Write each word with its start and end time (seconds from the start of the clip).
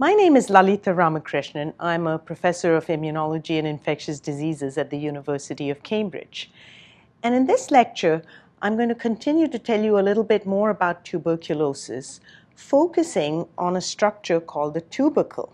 My 0.00 0.14
name 0.14 0.34
is 0.34 0.48
Lalitha 0.48 0.96
Ramakrishnan. 0.96 1.74
I'm 1.78 2.06
a 2.06 2.18
professor 2.18 2.74
of 2.74 2.86
immunology 2.86 3.58
and 3.58 3.66
infectious 3.66 4.18
diseases 4.18 4.78
at 4.78 4.88
the 4.88 4.96
University 4.96 5.68
of 5.68 5.82
Cambridge. 5.82 6.50
And 7.22 7.34
in 7.34 7.44
this 7.44 7.70
lecture, 7.70 8.22
I'm 8.62 8.76
going 8.76 8.88
to 8.88 8.94
continue 8.94 9.46
to 9.48 9.58
tell 9.58 9.84
you 9.84 9.98
a 9.98 10.06
little 10.08 10.24
bit 10.24 10.46
more 10.46 10.70
about 10.70 11.04
tuberculosis, 11.04 12.18
focusing 12.54 13.46
on 13.58 13.76
a 13.76 13.82
structure 13.82 14.40
called 14.40 14.72
the 14.72 14.80
tubercle. 14.80 15.52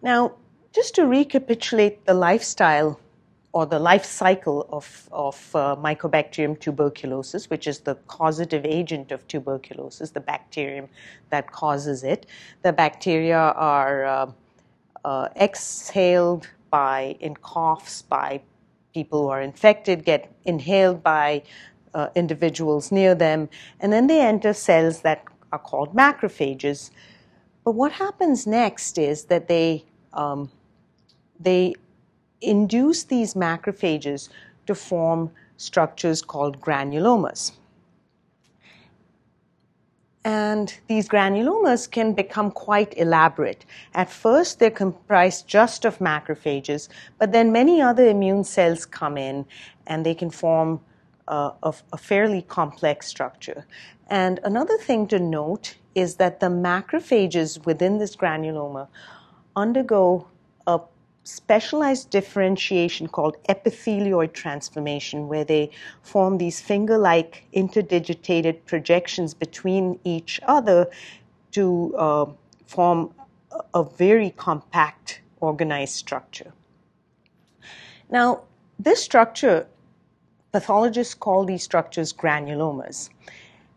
Now, 0.00 0.34
just 0.72 0.94
to 0.94 1.08
recapitulate 1.08 2.06
the 2.06 2.14
lifestyle 2.14 3.00
or 3.58 3.66
the 3.66 3.78
life 3.80 4.04
cycle 4.04 4.68
of, 4.70 5.08
of 5.10 5.50
uh, 5.52 5.74
Mycobacterium 5.74 6.56
tuberculosis, 6.60 7.50
which 7.50 7.66
is 7.66 7.80
the 7.80 7.96
causative 8.06 8.64
agent 8.64 9.10
of 9.10 9.26
tuberculosis, 9.26 10.10
the 10.10 10.20
bacterium 10.20 10.88
that 11.30 11.50
causes 11.50 12.04
it. 12.04 12.26
The 12.62 12.72
bacteria 12.72 13.36
are 13.36 14.04
uh, 14.04 14.30
uh, 15.04 15.28
exhaled 15.34 16.46
by 16.70 17.16
in 17.18 17.34
coughs 17.34 18.02
by 18.02 18.42
people 18.94 19.22
who 19.22 19.28
are 19.28 19.42
infected, 19.42 20.04
get 20.04 20.32
inhaled 20.44 21.02
by 21.02 21.42
uh, 21.94 22.10
individuals 22.14 22.92
near 22.92 23.16
them, 23.16 23.48
and 23.80 23.92
then 23.92 24.06
they 24.06 24.20
enter 24.20 24.52
cells 24.52 25.00
that 25.00 25.24
are 25.50 25.58
called 25.58 25.96
macrophages. 25.96 26.92
But 27.64 27.72
what 27.72 27.90
happens 27.90 28.46
next 28.46 28.98
is 28.98 29.24
that 29.24 29.48
they 29.48 29.84
um, 30.12 30.48
they 31.40 31.74
induce 32.40 33.04
these 33.04 33.34
macrophages 33.34 34.28
to 34.66 34.74
form 34.74 35.30
structures 35.56 36.22
called 36.22 36.60
granulomas. 36.60 37.52
And 40.24 40.74
these 40.88 41.08
granulomas 41.08 41.90
can 41.90 42.12
become 42.12 42.50
quite 42.50 42.92
elaborate. 42.98 43.64
At 43.94 44.10
first, 44.10 44.58
they're 44.58 44.70
comprised 44.70 45.46
just 45.46 45.84
of 45.84 45.98
macrophages, 45.98 46.88
but 47.18 47.32
then 47.32 47.50
many 47.50 47.80
other 47.80 48.06
immune 48.06 48.44
cells 48.44 48.84
come 48.84 49.16
in 49.16 49.46
and 49.86 50.04
they 50.04 50.14
can 50.14 50.30
form 50.30 50.80
uh, 51.28 51.52
a, 51.62 51.74
a 51.92 51.96
fairly 51.96 52.42
complex 52.42 53.06
structure. 53.06 53.64
And 54.08 54.40
another 54.44 54.76
thing 54.76 55.06
to 55.08 55.18
note 55.18 55.76
is 55.94 56.16
that 56.16 56.40
the 56.40 56.46
macrophages 56.46 57.64
within 57.64 57.98
this 57.98 58.16
granuloma 58.16 58.88
undergo 59.56 60.26
specialized 61.28 62.08
differentiation 62.08 63.06
called 63.06 63.36
epithelioid 63.50 64.32
transformation, 64.32 65.28
where 65.28 65.44
they 65.44 65.70
form 66.02 66.38
these 66.38 66.60
finger 66.60 66.96
like 66.96 67.44
interdigitated 67.54 68.64
projections 68.64 69.34
between 69.34 70.00
each 70.04 70.40
other 70.44 70.88
to 71.52 71.94
uh, 71.98 72.26
form 72.66 73.12
a 73.74 73.84
very 73.84 74.30
compact 74.30 75.20
organized 75.40 75.94
structure. 75.94 76.52
Now, 78.10 78.40
this 78.78 79.02
structure, 79.02 79.66
pathologists 80.52 81.14
call 81.14 81.44
these 81.44 81.62
structures 81.62 82.10
granulomas. 82.10 83.10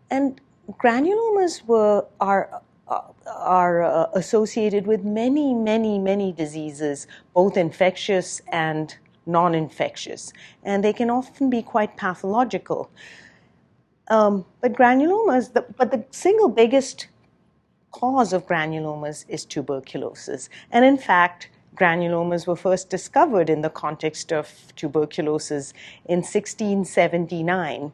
And 0.10 0.40
granulomas 0.80 1.66
were, 1.66 2.06
are 2.22 2.62
are 3.42 3.84
uh, 3.84 4.08
associated 4.14 4.88
with 4.88 5.04
many, 5.04 5.54
many, 5.54 6.00
many 6.00 6.32
diseases, 6.32 7.08
both 7.34 7.58
infectious 7.58 8.42
and 8.52 8.98
non 9.26 9.54
infectious, 9.56 10.34
and 10.64 10.84
they 10.84 10.94
can 10.94 11.10
often 11.10 11.50
be 11.50 11.62
quite 11.62 11.98
pathological. 11.98 12.90
Um, 14.08 14.46
but 14.62 14.74
granulomas, 14.74 15.54
the, 15.54 15.66
but 15.78 15.92
the 15.92 16.04
single 16.12 16.50
biggest 16.50 17.08
cause 17.92 18.34
of 18.34 18.48
granulomas 18.48 19.26
is 19.28 19.46
tuberculosis. 19.46 20.50
And 20.72 20.84
in 20.84 20.98
fact, 20.98 21.50
granulomas 21.76 22.48
were 22.48 22.56
first 22.56 22.90
discovered 22.90 23.50
in 23.50 23.62
the 23.62 23.70
context 23.70 24.32
of 24.34 24.52
tuberculosis 24.76 25.74
in 26.06 26.18
1679, 26.20 27.94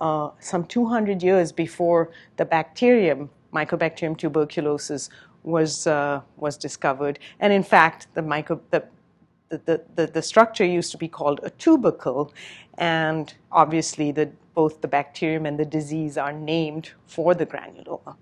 uh, 0.00 0.30
some 0.40 0.64
200 0.64 1.22
years 1.22 1.52
before 1.52 2.10
the 2.36 2.44
bacterium 2.44 3.30
Mycobacterium 3.52 4.16
tuberculosis 4.16 5.10
was 5.42 5.86
uh, 5.86 6.20
was 6.36 6.56
discovered, 6.56 7.18
and 7.40 7.52
in 7.52 7.62
fact, 7.62 8.06
the, 8.14 8.22
micro, 8.22 8.60
the, 8.70 8.84
the, 9.48 9.82
the, 9.96 10.06
the 10.06 10.22
structure 10.22 10.64
used 10.64 10.90
to 10.92 10.98
be 10.98 11.08
called 11.08 11.40
a 11.42 11.50
tubercle, 11.50 12.32
and 12.78 13.34
obviously, 13.50 14.12
the, 14.12 14.30
both 14.54 14.80
the 14.80 14.88
bacterium 14.88 15.46
and 15.46 15.58
the 15.58 15.64
disease 15.64 16.16
are 16.16 16.32
named 16.32 16.90
for 17.06 17.34
the 17.34 17.44
granuloma. 17.44 18.16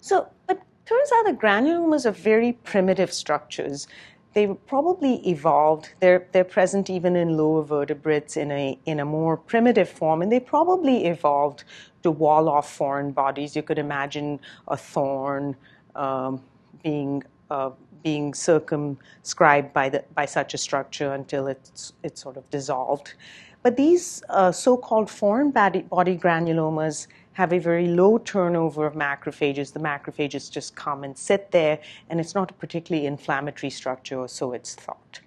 So, 0.00 0.28
but 0.46 0.62
turns 0.86 1.10
out 1.14 1.26
that 1.26 1.38
granulomas 1.38 2.06
are 2.06 2.10
very 2.12 2.52
primitive 2.52 3.12
structures. 3.12 3.86
They 4.32 4.46
probably 4.46 5.26
evolved. 5.28 5.90
They're, 6.00 6.26
they're 6.32 6.44
present 6.44 6.88
even 6.88 7.16
in 7.16 7.36
lower 7.36 7.62
vertebrates 7.62 8.36
in 8.36 8.52
a, 8.52 8.78
in 8.86 9.00
a 9.00 9.04
more 9.04 9.36
primitive 9.36 9.88
form, 9.88 10.22
and 10.22 10.30
they 10.30 10.40
probably 10.40 11.06
evolved 11.06 11.64
to 12.02 12.10
wall 12.10 12.48
off 12.48 12.72
foreign 12.72 13.10
bodies. 13.10 13.56
You 13.56 13.62
could 13.62 13.78
imagine 13.78 14.40
a 14.68 14.76
thorn 14.76 15.56
um, 15.94 16.42
being 16.82 17.22
uh, 17.50 17.70
being 18.02 18.32
circumscribed 18.32 19.74
by 19.74 19.88
the 19.88 20.04
by 20.14 20.24
such 20.24 20.54
a 20.54 20.58
structure 20.58 21.12
until 21.12 21.46
it's 21.48 21.92
it's 22.02 22.22
sort 22.22 22.36
of 22.36 22.48
dissolved. 22.50 23.14
But 23.62 23.76
these 23.76 24.22
uh, 24.30 24.52
so-called 24.52 25.10
foreign 25.10 25.50
body, 25.50 25.82
body 25.82 26.16
granulomas 26.16 27.08
have 27.32 27.52
a 27.52 27.58
very 27.58 27.86
low 27.88 28.18
turnover 28.18 28.86
of 28.86 28.94
macrophages. 28.94 29.72
The 29.72 29.80
macrophages 29.80 30.50
just 30.50 30.74
come 30.74 31.04
and 31.04 31.16
sit 31.16 31.50
there, 31.50 31.78
and 32.08 32.20
it's 32.20 32.34
not 32.34 32.50
a 32.50 32.54
particularly 32.54 33.06
inflammatory 33.06 33.70
structure, 33.70 34.18
or 34.18 34.28
so 34.28 34.52
it's 34.52 34.74
thought. 34.74 35.20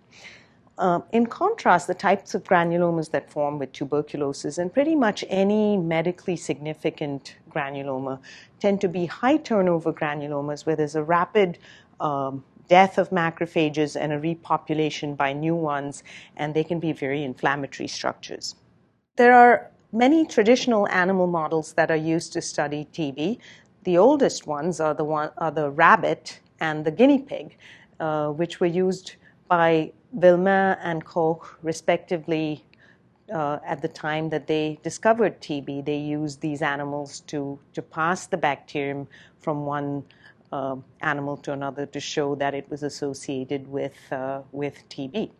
Uh, 0.77 0.99
in 1.11 1.27
contrast, 1.27 1.85
the 1.87 1.93
types 1.93 2.33
of 2.33 2.43
granulomas 2.43 3.11
that 3.11 3.29
form 3.29 3.59
with 3.59 3.71
tuberculosis 3.73 4.57
and 4.57 4.73
pretty 4.73 4.95
much 4.95 5.23
any 5.29 5.77
medically 5.77 6.35
significant 6.35 7.35
granuloma 7.51 8.19
tend 8.59 8.81
to 8.81 8.87
be 8.87 9.05
high 9.05 9.37
turnover 9.37 9.93
granulomas 9.93 10.65
where 10.65 10.75
there's 10.75 10.95
a 10.95 11.03
rapid 11.03 11.59
um, 11.99 12.43
death 12.67 12.97
of 12.97 13.11
macrophages 13.11 13.95
and 13.99 14.11
a 14.11 14.19
repopulation 14.19 15.15
by 15.15 15.31
new 15.31 15.55
ones, 15.55 16.03
and 16.37 16.55
they 16.55 16.63
can 16.63 16.79
be 16.79 16.91
very 16.91 17.23
inflammatory 17.23 17.87
structures. 17.87 18.55
There 19.15 19.33
are 19.33 19.69
many 19.93 20.25
traditional 20.25 20.87
animal 20.89 21.27
models 21.27 21.73
that 21.73 21.91
are 21.91 21.95
used 21.95 22.33
to 22.33 22.41
study 22.41 22.87
TB. 22.91 23.37
The 23.83 23.97
oldest 23.97 24.47
ones 24.47 24.79
are 24.79 24.93
the, 24.93 25.03
one, 25.03 25.29
are 25.37 25.51
the 25.51 25.69
rabbit 25.69 26.39
and 26.59 26.83
the 26.83 26.91
guinea 26.91 27.19
pig, 27.19 27.55
uh, 27.99 28.29
which 28.29 28.59
were 28.59 28.67
used 28.67 29.15
by 29.47 29.93
Villemain 30.17 30.77
and 30.81 31.05
Koch, 31.05 31.57
respectively, 31.61 32.65
uh, 33.31 33.59
at 33.65 33.81
the 33.81 33.87
time 33.87 34.29
that 34.29 34.47
they 34.47 34.79
discovered 34.83 35.39
TB, 35.41 35.85
they 35.85 35.97
used 35.97 36.41
these 36.41 36.61
animals 36.61 37.21
to, 37.21 37.59
to 37.73 37.81
pass 37.81 38.27
the 38.27 38.37
bacterium 38.37 39.07
from 39.39 39.65
one 39.65 40.03
uh, 40.51 40.75
animal 41.01 41.37
to 41.37 41.51
another 41.51 41.85
to 41.85 41.99
show 41.99 42.35
that 42.35 42.53
it 42.53 42.69
was 42.69 42.83
associated 42.83 43.67
with, 43.67 43.95
uh, 44.11 44.41
with 44.51 44.87
TB. 44.89 45.31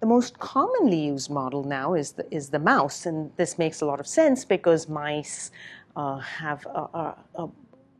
The 0.00 0.06
most 0.06 0.38
commonly 0.38 0.98
used 0.98 1.30
model 1.30 1.62
now 1.64 1.94
is 1.94 2.12
the, 2.12 2.26
is 2.34 2.48
the 2.48 2.58
mouse, 2.58 3.06
and 3.06 3.30
this 3.36 3.58
makes 3.58 3.82
a 3.82 3.86
lot 3.86 4.00
of 4.00 4.06
sense 4.06 4.44
because 4.44 4.88
mice 4.88 5.50
uh, 5.94 6.18
have 6.18 6.64
a, 6.66 6.80
a, 6.80 7.16
a 7.34 7.48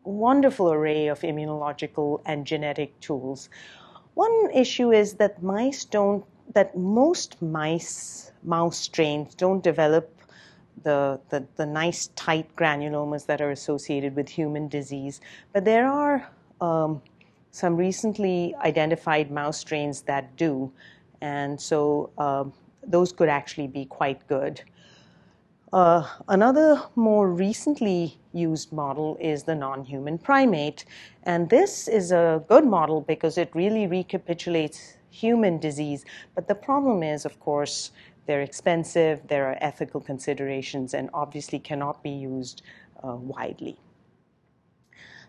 wonderful 0.04 0.72
array 0.72 1.08
of 1.08 1.20
immunological 1.20 2.22
and 2.24 2.46
genetic 2.46 2.98
tools 3.00 3.50
one 4.14 4.50
issue 4.52 4.92
is 4.92 5.14
that 5.14 5.42
mice 5.42 5.84
don't, 5.84 6.24
that 6.54 6.76
most 6.76 7.40
mice, 7.40 8.32
mouse 8.42 8.76
strains 8.76 9.34
don't 9.34 9.62
develop 9.62 10.14
the, 10.82 11.20
the, 11.28 11.46
the 11.56 11.66
nice 11.66 12.08
tight 12.16 12.54
granulomas 12.56 13.26
that 13.26 13.40
are 13.40 13.50
associated 13.50 14.16
with 14.16 14.28
human 14.28 14.68
disease. 14.68 15.20
But 15.52 15.64
there 15.64 15.86
are 15.86 16.30
um, 16.60 17.02
some 17.50 17.76
recently 17.76 18.54
identified 18.56 19.30
mouse 19.30 19.58
strains 19.58 20.02
that 20.02 20.36
do. 20.36 20.72
And 21.20 21.60
so 21.60 22.10
uh, 22.18 22.44
those 22.86 23.12
could 23.12 23.28
actually 23.28 23.66
be 23.66 23.84
quite 23.84 24.26
good. 24.26 24.62
Uh, 25.72 26.04
another 26.28 26.82
more 26.96 27.30
recently 27.30 28.18
used 28.32 28.72
model 28.72 29.16
is 29.20 29.44
the 29.44 29.54
non 29.54 29.84
human 29.84 30.18
primate. 30.18 30.84
And 31.22 31.48
this 31.48 31.86
is 31.86 32.10
a 32.10 32.42
good 32.48 32.64
model 32.64 33.00
because 33.02 33.38
it 33.38 33.50
really 33.54 33.86
recapitulates 33.86 34.96
human 35.10 35.58
disease. 35.58 36.04
But 36.34 36.48
the 36.48 36.54
problem 36.54 37.02
is, 37.02 37.24
of 37.24 37.38
course, 37.40 37.92
they're 38.26 38.42
expensive, 38.42 39.26
there 39.28 39.46
are 39.46 39.58
ethical 39.60 40.00
considerations, 40.00 40.94
and 40.94 41.10
obviously 41.14 41.58
cannot 41.58 42.02
be 42.02 42.10
used 42.10 42.62
uh, 43.04 43.14
widely. 43.14 43.78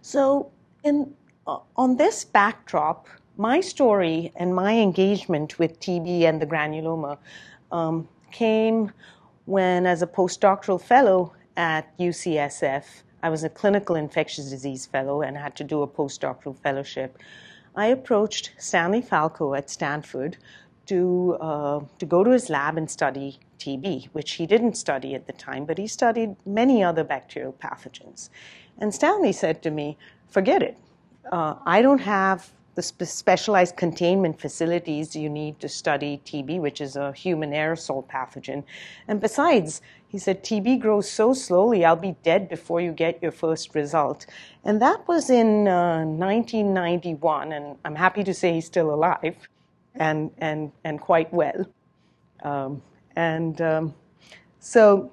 So, 0.01 0.51
in, 0.83 1.13
uh, 1.47 1.59
on 1.75 1.97
this 1.97 2.25
backdrop, 2.25 3.07
my 3.41 3.59
story 3.59 4.31
and 4.35 4.53
my 4.53 4.77
engagement 4.77 5.57
with 5.57 5.79
TB 5.79 6.21
and 6.29 6.39
the 6.39 6.45
granuloma 6.45 7.17
um, 7.71 8.07
came 8.31 8.91
when, 9.45 9.87
as 9.87 10.03
a 10.03 10.07
postdoctoral 10.07 10.79
fellow 10.79 11.33
at 11.57 11.97
UCSF, 11.97 12.83
I 13.23 13.29
was 13.29 13.43
a 13.43 13.49
clinical 13.49 13.95
infectious 13.95 14.51
disease 14.51 14.85
fellow 14.85 15.23
and 15.23 15.35
had 15.35 15.55
to 15.55 15.63
do 15.63 15.81
a 15.81 15.87
postdoctoral 15.87 16.55
fellowship, 16.55 17.17
I 17.75 17.87
approached 17.87 18.51
Stanley 18.59 19.01
Falco 19.01 19.55
at 19.55 19.71
Stanford 19.71 20.37
to, 20.85 21.35
uh, 21.41 21.79
to 21.97 22.05
go 22.05 22.23
to 22.23 22.29
his 22.29 22.47
lab 22.47 22.77
and 22.77 22.91
study 22.91 23.39
TB, 23.57 24.09
which 24.11 24.33
he 24.33 24.45
didn't 24.45 24.75
study 24.75 25.15
at 25.15 25.25
the 25.25 25.33
time, 25.33 25.65
but 25.65 25.79
he 25.79 25.87
studied 25.87 26.35
many 26.45 26.83
other 26.83 27.03
bacterial 27.03 27.53
pathogens. 27.53 28.29
And 28.77 28.93
Stanley 28.93 29.31
said 29.31 29.63
to 29.63 29.71
me, 29.71 29.97
Forget 30.27 30.61
it. 30.61 30.77
Uh, 31.31 31.55
I 31.65 31.81
don't 31.81 32.01
have 32.01 32.51
the 32.75 32.81
spe- 32.81 33.03
specialized 33.03 33.75
containment 33.75 34.39
facilities 34.39 35.15
you 35.15 35.29
need 35.29 35.59
to 35.59 35.69
study 35.69 36.21
TB, 36.25 36.59
which 36.59 36.81
is 36.81 36.95
a 36.95 37.11
human 37.13 37.51
aerosol 37.51 38.07
pathogen. 38.07 38.63
And 39.07 39.19
besides, 39.19 39.81
he 40.07 40.17
said, 40.17 40.43
TB 40.43 40.81
grows 40.81 41.09
so 41.09 41.33
slowly, 41.33 41.85
I'll 41.85 41.95
be 41.95 42.15
dead 42.23 42.49
before 42.49 42.81
you 42.81 42.91
get 42.91 43.21
your 43.21 43.31
first 43.31 43.75
result. 43.75 44.25
And 44.63 44.81
that 44.81 45.07
was 45.07 45.29
in 45.29 45.67
uh, 45.67 46.03
1991, 46.05 47.51
and 47.53 47.77
I'm 47.85 47.95
happy 47.95 48.23
to 48.23 48.33
say 48.33 48.53
he's 48.53 48.65
still 48.65 48.93
alive 48.93 49.35
and, 49.95 50.31
and, 50.37 50.71
and 50.83 50.99
quite 50.99 51.33
well. 51.33 51.65
Um, 52.43 52.81
and 53.15 53.61
um, 53.61 53.93
so, 54.59 55.11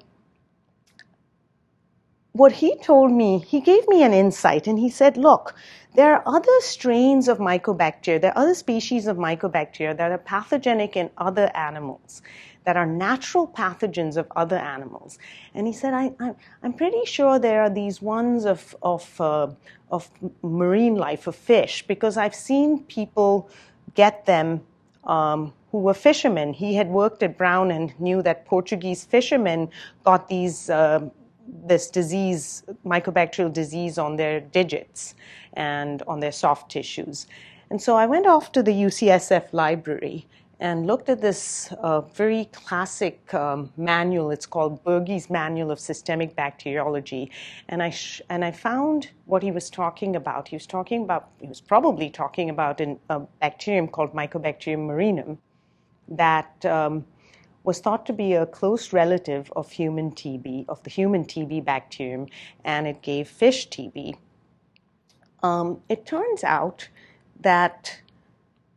what 2.33 2.53
he 2.53 2.77
told 2.79 3.13
me, 3.13 3.39
he 3.41 3.61
gave 3.61 3.87
me 3.89 4.03
an 4.03 4.13
insight, 4.13 4.67
and 4.67 4.79
he 4.79 4.89
said, 4.89 5.17
Look, 5.17 5.55
there 5.99 6.15
are 6.15 6.23
other 6.27 6.61
strains 6.61 7.27
of 7.27 7.39
mycobacteria, 7.39 8.21
there 8.21 8.31
are 8.31 8.43
other 8.45 8.55
species 8.55 9.09
of 9.09 9.17
mycobacteria 9.17 9.97
that 9.97 10.13
are 10.13 10.19
pathogenic 10.19 10.97
in 10.97 11.11
other 11.19 11.51
animals, 11.57 12.23
that 12.63 12.77
are 12.77 12.87
natural 12.87 13.49
pathogens 13.49 14.17
of 14.17 14.31
other 14.37 14.55
animals. 14.55 15.19
And 15.55 15.67
he 15.67 15.73
said, 15.73 15.95
I, 15.95 16.13
am 16.63 16.75
pretty 16.75 17.05
sure 17.05 17.41
there 17.41 17.63
are 17.63 17.69
these 17.69 18.01
ones 18.01 18.45
of, 18.45 18.77
of, 18.81 19.21
uh, 19.21 19.49
of 19.91 20.09
marine 20.41 20.95
life, 20.95 21.27
of 21.27 21.35
fish, 21.35 21.85
because 21.89 22.17
I've 22.17 22.37
seen 22.49 22.85
people 22.85 23.51
get 23.97 24.25
them 24.25 24.61
um, 25.03 25.53
who 25.73 25.79
were 25.79 25.95
fishermen. 25.95 26.53
He 26.53 26.77
had 26.77 26.87
worked 26.87 27.25
at 27.25 27.37
Brown 27.37 27.73
and 27.73 27.93
knew 27.99 28.23
that 28.23 28.47
Portuguese 28.47 29.05
fishermen 29.05 29.69
got 30.05 30.29
these. 30.29 30.71
Uh, 30.71 31.11
this 31.67 31.89
disease, 31.89 32.63
mycobacterial 32.85 33.51
disease, 33.51 33.97
on 33.97 34.17
their 34.17 34.39
digits 34.39 35.15
and 35.59 36.03
on 36.07 36.21
their 36.21 36.33
soft 36.33 36.71
tissues. 36.71 37.27
And 37.69 37.83
so 37.83 37.97
I 37.97 38.07
went 38.07 38.27
off 38.27 38.53
to 38.53 38.63
the 38.63 38.73
UCSF 38.73 39.53
library 39.53 40.27
and 40.61 40.87
looked 40.87 41.09
at 41.09 41.21
this 41.21 41.73
uh, 41.81 42.01
very 42.01 42.47
classic 42.47 43.33
um, 43.35 43.71
manual. 43.77 44.31
It's 44.31 44.47
called 44.47 44.83
Bergey's 44.83 45.29
Manual 45.29 45.71
of 45.71 45.79
Systemic 45.79 46.35
Bacteriology. 46.35 47.31
And 47.69 47.83
I, 47.83 47.91
sh- 47.91 48.23
and 48.31 48.45
I 48.45 48.51
found 48.51 49.11
what 49.27 49.43
he 49.43 49.53
was 49.53 49.69
talking 49.69 50.17
about. 50.17 50.49
He 50.49 50.57
was 50.57 50.67
talking 50.67 51.03
about, 51.03 51.29
he 51.41 51.47
was 51.47 51.61
probably 51.61 52.09
talking 52.09 52.51
about 52.51 52.81
an, 52.81 52.99
a 53.11 53.21
bacterium 53.41 53.87
called 53.89 54.15
Mycobacterium 54.15 54.87
marinum 54.87 55.39
that 56.09 56.65
um, 56.65 57.05
was 57.63 57.81
thought 57.81 58.07
to 58.07 58.13
be 58.13 58.33
a 58.33 58.47
close 58.47 58.93
relative 58.93 59.53
of 59.55 59.71
human 59.71 60.11
TB, 60.11 60.65
of 60.69 60.83
the 60.83 60.91
human 60.91 61.25
TB 61.25 61.65
bacterium, 61.65 62.27
and 62.65 62.87
it 62.87 63.03
gave 63.03 63.29
fish 63.29 63.69
TB. 63.69 64.17
Um, 65.43 65.83
it 65.89 66.07
turns 66.07 66.45
out 66.45 66.89
that 67.41 68.01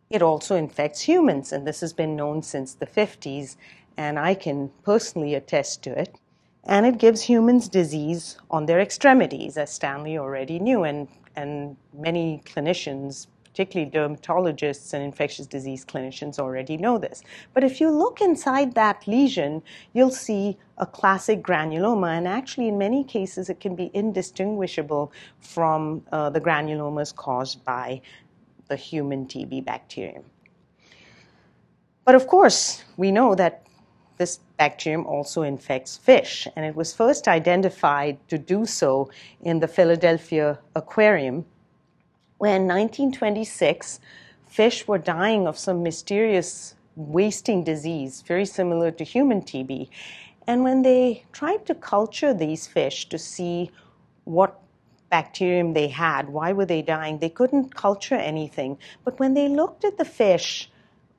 it 0.09 0.21
also 0.21 0.55
infects 0.55 1.01
humans, 1.01 1.51
and 1.51 1.65
this 1.65 1.81
has 1.81 1.93
been 1.93 2.15
known 2.15 2.43
since 2.43 2.73
the 2.73 2.85
50s, 2.85 3.55
and 3.97 4.19
I 4.19 4.33
can 4.35 4.71
personally 4.83 5.35
attest 5.35 5.83
to 5.83 5.97
it. 5.97 6.15
And 6.63 6.85
it 6.85 6.99
gives 6.99 7.23
humans 7.23 7.69
disease 7.69 8.37
on 8.51 8.65
their 8.65 8.79
extremities, 8.79 9.57
as 9.57 9.71
Stanley 9.71 10.17
already 10.17 10.59
knew, 10.59 10.83
and, 10.83 11.07
and 11.35 11.77
many 11.93 12.41
clinicians 12.45 13.27
particularly 13.51 13.91
dermatologists 13.91 14.93
and 14.93 15.03
infectious 15.03 15.45
disease 15.45 15.83
clinicians 15.85 16.39
already 16.39 16.77
know 16.77 16.97
this. 16.97 17.21
But 17.53 17.63
if 17.63 17.81
you 17.81 17.89
look 17.89 18.21
inside 18.21 18.73
that 18.75 19.05
lesion, 19.07 19.61
you'll 19.93 20.11
see 20.11 20.57
a 20.77 20.85
classic 20.85 21.43
granuloma, 21.43 22.17
and 22.17 22.27
actually, 22.27 22.67
in 22.67 22.77
many 22.77 23.03
cases, 23.03 23.49
it 23.49 23.59
can 23.59 23.75
be 23.75 23.91
indistinguishable 23.93 25.11
from 25.39 26.03
uh, 26.11 26.29
the 26.29 26.39
granulomas 26.39 27.13
caused 27.13 27.63
by 27.65 28.01
the 28.67 28.75
human 28.75 29.25
TB 29.25 29.65
bacterium. 29.65 30.23
But 32.05 32.15
of 32.15 32.27
course, 32.27 32.83
we 32.97 33.11
know 33.11 33.35
that 33.35 33.67
this 34.17 34.39
bacterium 34.57 35.05
also 35.05 35.41
infects 35.41 35.97
fish, 35.97 36.47
and 36.55 36.65
it 36.65 36.75
was 36.75 36.93
first 36.93 37.27
identified 37.27 38.17
to 38.29 38.37
do 38.37 38.65
so 38.65 39.09
in 39.41 39.59
the 39.59 39.67
Philadelphia 39.67 40.59
Aquarium 40.75 41.45
when 42.41 42.67
1926 42.67 43.99
fish 44.47 44.87
were 44.87 44.97
dying 44.97 45.45
of 45.45 45.59
some 45.59 45.83
mysterious 45.83 46.73
wasting 46.95 47.63
disease, 47.63 48.23
very 48.23 48.47
similar 48.47 48.89
to 48.89 49.03
human 49.03 49.43
TB. 49.43 49.87
And 50.47 50.63
when 50.63 50.81
they 50.81 51.23
tried 51.33 51.67
to 51.67 51.75
culture 51.75 52.33
these 52.33 52.65
fish 52.65 53.07
to 53.09 53.19
see 53.19 53.69
what 54.23 54.59
bacterium 55.11 55.73
they 55.73 55.87
had, 55.87 56.29
why 56.29 56.51
were 56.51 56.65
they 56.65 56.81
dying, 56.81 57.19
they 57.19 57.29
couldn't 57.29 57.75
culture 57.75 58.15
anything. 58.15 58.79
But 59.05 59.19
when 59.19 59.35
they 59.35 59.47
looked 59.47 59.85
at 59.85 59.99
the 59.99 60.05
fish 60.05 60.67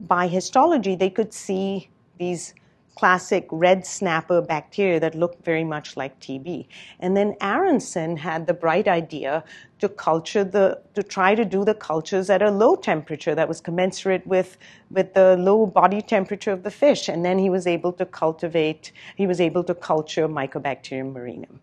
by 0.01 0.27
histology, 0.27 0.97
they 0.97 1.11
could 1.11 1.33
see 1.33 1.89
these 2.19 2.53
classic 2.94 3.47
red 3.50 3.87
snapper 3.87 4.41
bacteria 4.41 5.00
that 5.00 5.15
looked 5.15 5.44
very 5.44 5.65
much 5.65 5.97
like 5.97 6.19
TB. 6.21 6.67
And 7.00 7.17
then 7.17 7.37
Aronson 7.41 8.17
had 8.17 8.47
the 8.47 8.55
bright 8.55 8.87
idea 8.87 9.44
to 9.79 9.89
culture 9.89 10.44
the, 10.44 10.81
to 10.94 11.03
try 11.03 11.35
to 11.35 11.44
do 11.44 11.65
the 11.65 11.75
cultures 11.75 12.31
at 12.31 12.43
a 12.43 12.50
low 12.50 12.77
temperature 12.77 13.35
that 13.35 13.49
was 13.49 13.61
commensurate 13.61 14.27
with, 14.27 14.59
with 14.91 15.15
the 15.15 15.37
low 15.37 15.67
body 15.67 16.03
temperature 16.03 16.53
of 16.53 16.62
the 16.62 16.71
fish. 16.71 17.09
And 17.09 17.25
then 17.25 17.39
he 17.39 17.50
was 17.50 17.67
able 17.67 17.93
to 17.94 18.06
cultivate, 18.06 18.93
he 19.17 19.27
was 19.27 19.41
able 19.41 19.65
to 19.65 19.75
culture 19.75 20.29
Mycobacterium 20.29 21.12
marinum. 21.12 21.59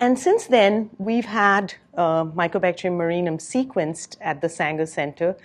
And 0.00 0.18
since 0.18 0.46
then, 0.46 0.90
we've 0.98 1.24
had 1.24 1.74
uh, 1.96 2.24
Mycobacterium 2.24 2.96
marinum 2.96 3.38
sequenced 3.38 4.16
at 4.20 4.40
the 4.40 4.48
Sanger 4.48 4.86
Center, 4.86 5.36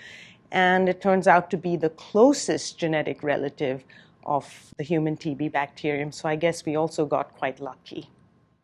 and 0.51 0.87
it 0.87 1.01
turns 1.01 1.27
out 1.27 1.49
to 1.49 1.57
be 1.57 1.75
the 1.75 1.89
closest 1.89 2.77
genetic 2.77 3.23
relative 3.23 3.83
of 4.25 4.73
the 4.77 4.83
human 4.83 5.17
TB 5.17 5.51
bacterium, 5.51 6.11
so 6.11 6.29
I 6.29 6.35
guess 6.35 6.65
we 6.65 6.75
also 6.75 7.05
got 7.05 7.33
quite 7.35 7.59
lucky. 7.59 8.09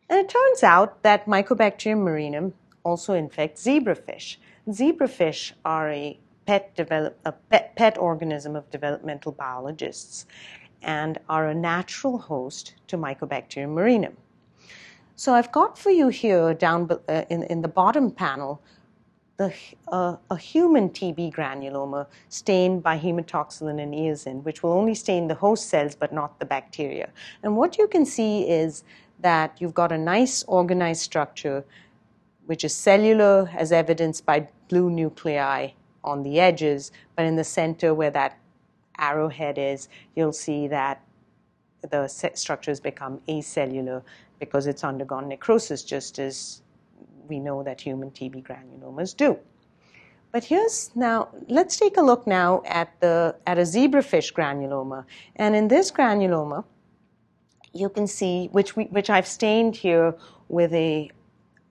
And 0.08 0.18
it 0.18 0.28
turns 0.28 0.62
out 0.62 1.02
that 1.02 1.26
Mycobacterium 1.26 2.02
marinum 2.02 2.52
also 2.82 3.14
infects 3.14 3.64
zebrafish. 3.64 4.36
Zebrafish 4.68 5.52
are 5.64 5.90
a 5.90 6.18
pet, 6.46 6.74
develop, 6.74 7.18
a 7.24 7.32
pet, 7.32 7.76
pet 7.76 7.98
organism 7.98 8.56
of 8.56 8.68
developmental 8.70 9.32
biologists 9.32 10.26
and 10.82 11.18
are 11.28 11.48
a 11.48 11.54
natural 11.54 12.18
host 12.18 12.74
to 12.88 12.96
Mycobacterium 12.96 13.74
marinum. 13.74 14.16
So 15.16 15.34
I've 15.34 15.52
got 15.52 15.78
for 15.78 15.90
you 15.90 16.08
here 16.08 16.54
down 16.54 16.90
uh, 17.08 17.24
in, 17.28 17.42
in 17.44 17.60
the 17.60 17.68
bottom 17.68 18.10
panel 18.10 18.62
the, 19.40 19.54
uh, 19.88 20.16
a 20.30 20.36
human 20.36 20.90
TB 20.90 21.32
granuloma 21.32 22.06
stained 22.28 22.82
by 22.82 22.98
hematoxylin 22.98 23.80
and 23.82 23.94
eosin, 23.94 24.44
which 24.44 24.62
will 24.62 24.72
only 24.72 24.94
stain 24.94 25.28
the 25.28 25.34
host 25.34 25.70
cells 25.70 25.94
but 25.94 26.12
not 26.12 26.38
the 26.38 26.44
bacteria. 26.44 27.08
And 27.42 27.56
what 27.56 27.78
you 27.78 27.88
can 27.88 28.04
see 28.04 28.46
is 28.46 28.84
that 29.20 29.56
you've 29.58 29.72
got 29.72 29.92
a 29.92 29.96
nice 29.96 30.42
organized 30.42 31.00
structure, 31.00 31.64
which 32.44 32.64
is 32.64 32.74
cellular, 32.74 33.50
as 33.56 33.72
evidenced 33.72 34.26
by 34.26 34.46
blue 34.68 34.90
nuclei 34.90 35.70
on 36.04 36.22
the 36.22 36.38
edges, 36.38 36.92
but 37.16 37.24
in 37.24 37.36
the 37.36 37.44
center 37.44 37.94
where 37.94 38.10
that 38.10 38.38
arrowhead 38.98 39.56
is, 39.56 39.88
you'll 40.16 40.34
see 40.34 40.68
that 40.68 41.02
the 41.90 42.06
structures 42.08 42.78
become 42.78 43.22
acellular 43.26 44.02
because 44.38 44.66
it's 44.66 44.84
undergone 44.84 45.28
necrosis, 45.28 45.82
just 45.82 46.18
as 46.18 46.60
we 47.30 47.40
know 47.40 47.62
that 47.62 47.80
human 47.80 48.10
TB 48.10 48.42
granulomas 48.42 49.16
do. 49.16 49.38
But 50.32 50.44
here's 50.44 50.90
now, 50.94 51.28
let's 51.48 51.76
take 51.76 51.96
a 51.96 52.02
look 52.02 52.26
now 52.26 52.62
at, 52.66 53.00
the, 53.00 53.36
at 53.46 53.58
a 53.58 53.62
zebrafish 53.62 54.32
granuloma. 54.32 55.04
And 55.36 55.56
in 55.56 55.68
this 55.68 55.90
granuloma, 55.90 56.64
you 57.72 57.88
can 57.88 58.06
see, 58.06 58.48
which, 58.52 58.76
we, 58.76 58.84
which 58.84 59.10
I've 59.10 59.26
stained 59.26 59.76
here 59.76 60.14
with 60.48 60.72
a, 60.72 61.10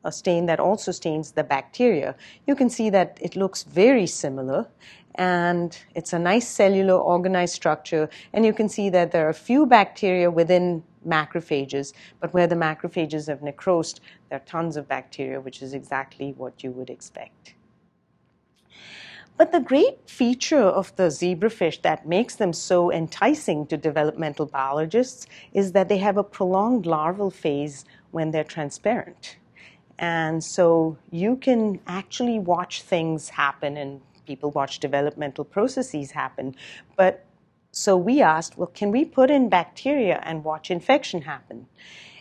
a 0.04 0.12
stain 0.12 0.46
that 0.48 0.60
also 0.60 0.92
stains 0.92 1.32
the 1.32 1.44
bacteria, 1.44 2.16
you 2.48 2.56
can 2.56 2.70
see 2.70 2.90
that 2.90 3.18
it 3.22 3.36
looks 3.36 3.64
very 3.64 4.08
similar 4.08 4.68
and 5.16 5.78
it's 5.96 6.14
a 6.14 6.20
nice 6.20 6.48
cellular 6.48 6.98
organized 6.98 7.54
structure. 7.54 8.10
And 8.34 8.46
you 8.46 8.54
can 8.54 8.70
see 8.70 8.90
that 8.90 9.12
there 9.12 9.26
are 9.26 9.30
a 9.30 9.34
few 9.34 9.66
bacteria 9.66 10.32
within 10.32 10.84
macrophages, 11.08 11.94
but 12.20 12.34
where 12.34 12.48
the 12.48 12.56
macrophages 12.56 13.28
have 13.28 13.42
necrosed, 13.42 14.02
there 14.30 14.38
are 14.38 14.46
tons 14.46 14.78
of 14.78 14.88
bacteria, 14.88 15.40
which 15.40 15.62
is 15.62 15.74
exactly 15.74 16.34
what 16.38 16.64
you 16.64 16.72
would 16.72 16.90
expect. 16.90 17.56
But 19.38 19.54
the 19.54 19.62
great 19.62 20.10
feature 20.10 20.60
of 20.60 20.94
the 20.98 21.04
zebrafish 21.04 21.82
that 21.84 22.06
makes 22.06 22.36
them 22.36 22.52
so 22.52 22.92
enticing 22.92 23.66
to 23.68 23.78
developmental 23.78 24.46
biologists 24.46 25.28
is 25.54 25.72
that 25.72 25.88
they 25.88 25.98
have 26.00 26.18
a 26.18 26.24
prolonged 26.26 26.86
larval 26.86 27.32
phase 27.32 27.86
when 28.12 28.32
they're 28.32 28.44
transparent. 28.44 29.38
And 29.98 30.44
so 30.44 30.98
you 31.10 31.38
can 31.38 31.80
actually 31.88 32.40
watch 32.40 32.82
things 32.82 33.30
happen 33.30 33.78
and 33.78 34.02
people 34.26 34.52
watch 34.52 34.80
developmental 34.80 35.46
processes 35.46 36.12
happen. 36.12 36.56
But 36.98 37.26
so 37.72 37.96
we 37.96 38.22
asked, 38.22 38.58
well, 38.58 38.68
can 38.68 38.92
we 38.92 39.06
put 39.06 39.30
in 39.30 39.50
bacteria 39.50 40.20
and 40.24 40.44
watch 40.44 40.72
infection 40.72 41.22
happen? 41.22 41.68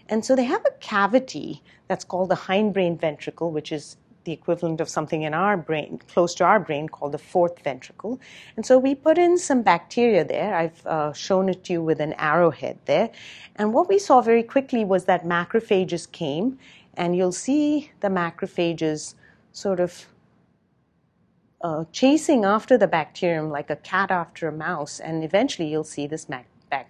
And 0.09 0.25
so 0.25 0.37
they 0.37 0.45
have 0.45 0.65
a 0.67 0.79
cavity 0.81 1.63
that's 1.87 2.05
called 2.05 2.31
the 2.31 2.35
hindbrain 2.35 2.99
ventricle, 2.99 3.51
which 3.51 3.73
is 3.73 3.97
the 4.25 4.33
equivalent 4.33 4.81
of 4.81 4.89
something 4.91 5.23
in 5.23 5.33
our 5.33 5.57
brain, 5.57 5.99
close 6.07 6.35
to 6.35 6.45
our 6.45 6.61
brain, 6.61 6.89
called 6.89 7.13
the 7.13 7.19
fourth 7.19 7.61
ventricle. 7.61 8.21
And 8.57 8.67
so 8.67 8.79
we 8.79 8.95
put 8.95 9.17
in 9.17 9.39
some 9.39 9.63
bacteria 9.63 10.23
there. 10.23 10.55
I've 10.55 10.87
uh, 10.87 11.13
shown 11.15 11.49
it 11.49 11.65
to 11.65 11.73
you 11.75 11.83
with 11.83 11.99
an 12.01 12.13
arrowhead 12.19 12.79
there. 12.85 13.11
And 13.57 13.73
what 13.73 13.89
we 13.89 13.99
saw 13.99 14.21
very 14.21 14.43
quickly 14.43 14.85
was 14.85 15.07
that 15.07 15.25
macrophages 15.25 16.11
came, 16.11 16.59
and 16.95 17.17
you'll 17.17 17.33
see 17.33 17.91
the 18.01 18.09
macrophages 18.09 19.15
sort 19.53 19.81
of 19.81 20.07
uh, 21.61 21.85
chasing 21.93 22.45
after 22.45 22.79
the 22.79 22.87
bacterium 22.87 23.51
like 23.51 23.71
a 23.71 23.77
cat 23.77 24.11
after 24.11 24.49
a 24.49 24.53
mouse, 24.53 25.01
and 25.01 25.25
eventually 25.25 25.69
you'll 25.69 25.85
see 25.85 26.07
this 26.07 26.29
mac- 26.29 26.47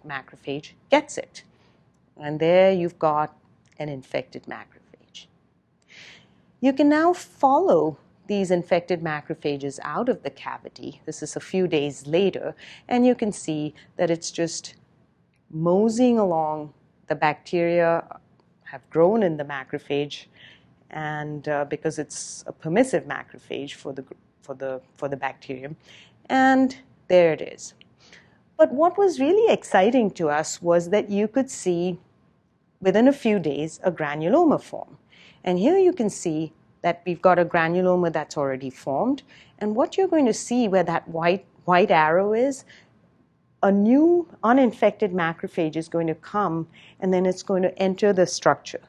macrophage 0.07 0.73
gets 0.91 1.17
it. 1.17 1.43
And 2.17 2.41
there 2.41 2.73
you've 2.73 2.99
got 2.99 3.37
an 3.79 3.89
infected 3.89 4.45
macrophage. 4.45 5.27
You 6.61 6.73
can 6.73 6.89
now 6.89 7.13
follow 7.13 7.97
these 8.27 8.51
infected 8.51 9.01
macrophages 9.03 9.79
out 9.83 10.09
of 10.09 10.23
the 10.23 10.31
cavity. 10.31 11.01
This 11.07 11.23
is 11.23 11.37
a 11.37 11.41
few 11.41 11.67
days 11.67 12.07
later, 12.07 12.55
and 12.89 13.07
you 13.07 13.15
can 13.15 13.33
see 13.33 13.75
that 13.97 14.11
it's 14.11 14.31
just 14.31 14.75
moseying 15.51 16.19
along. 16.19 16.75
The 17.07 17.15
bacteria 17.15 18.05
have 18.65 18.89
grown 18.91 19.23
in 19.23 19.39
the 19.39 19.45
macrophage, 19.45 20.27
and 20.91 21.49
uh, 21.49 21.65
because 21.65 21.99
it's 21.99 22.45
a 22.47 22.53
permissive 22.53 23.05
macrophage 23.05 23.73
for 23.73 23.95
the, 23.95 24.05
for, 24.43 24.55
the, 24.55 24.81
for 24.97 25.09
the 25.09 25.17
bacterium, 25.17 25.77
and 26.27 26.77
there 27.09 27.33
it 27.33 27.41
is. 27.41 27.75
But 28.57 28.73
what 28.73 28.99
was 28.99 29.21
really 29.21 29.53
exciting 29.53 30.11
to 30.13 30.29
us 30.31 30.61
was 30.61 30.91
that 30.91 31.11
you 31.11 31.29
could 31.29 31.51
see 31.51 31.99
within 32.81 33.09
a 33.09 33.13
few 33.13 33.39
days, 33.39 33.81
a 33.83 33.91
granuloma 33.91 34.61
form. 34.61 34.99
And 35.45 35.59
here 35.59 35.79
you 35.79 35.93
can 35.93 36.11
see 36.11 36.53
that 36.83 37.03
we've 37.07 37.23
got 37.23 37.39
a 37.39 37.45
granuloma 37.45 38.13
that's 38.13 38.37
already 38.37 38.71
formed. 38.71 39.23
And 39.59 39.75
what 39.75 39.97
you're 39.97 40.09
going 40.09 40.27
to 40.27 40.35
see 40.35 40.69
where 40.69 40.85
that 40.85 41.09
white, 41.09 41.45
white 41.65 41.91
arrow 41.91 42.33
is, 42.33 42.65
a 43.63 43.73
new 43.73 44.29
uninfected 44.45 45.13
macrophage 45.13 45.75
is 45.75 45.89
going 45.89 46.07
to 46.07 46.15
come 46.15 46.69
and 47.01 47.13
then 47.13 47.27
it's 47.27 47.43
going 47.43 47.63
to 47.63 47.77
enter 47.79 48.13
the 48.13 48.27
structure. 48.27 48.81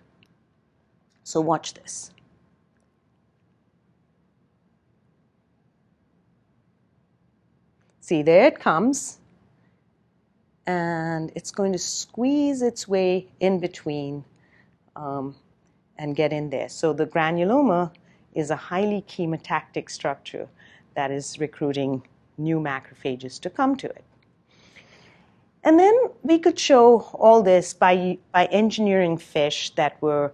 So 1.24 1.41
watch 1.41 1.74
this. 1.74 2.12
See, 8.10 8.24
there 8.24 8.48
it 8.48 8.60
comes 8.60 9.20
and 10.66 11.32
it's 11.36 11.51
going 11.51 11.74
to 11.74 11.78
squeeze 11.78 12.63
its 12.63 12.88
way 12.88 13.28
in 13.39 13.60
between 13.60 14.25
um, 14.96 15.36
and 16.00 16.16
get 16.16 16.34
in 16.34 16.50
there. 16.50 16.70
So 16.70 16.92
the 16.92 17.06
granuloma 17.06 17.92
is 18.34 18.50
a 18.50 18.56
highly 18.56 19.04
chemotactic 19.08 19.92
structure 19.92 20.48
that 20.96 21.12
is 21.12 21.39
recruiting 21.39 22.01
new 22.39 22.60
macrophages 22.60 23.39
to 23.42 23.50
come 23.51 23.75
to 23.75 23.86
it. 23.86 24.04
And 25.63 25.78
then 25.78 25.96
we 26.24 26.39
could 26.39 26.58
show 26.58 27.01
all 27.13 27.44
this 27.44 27.75
by, 27.75 28.18
by 28.32 28.46
engineering 28.46 29.20
fish 29.20 29.70
that 29.75 30.01
were 30.01 30.32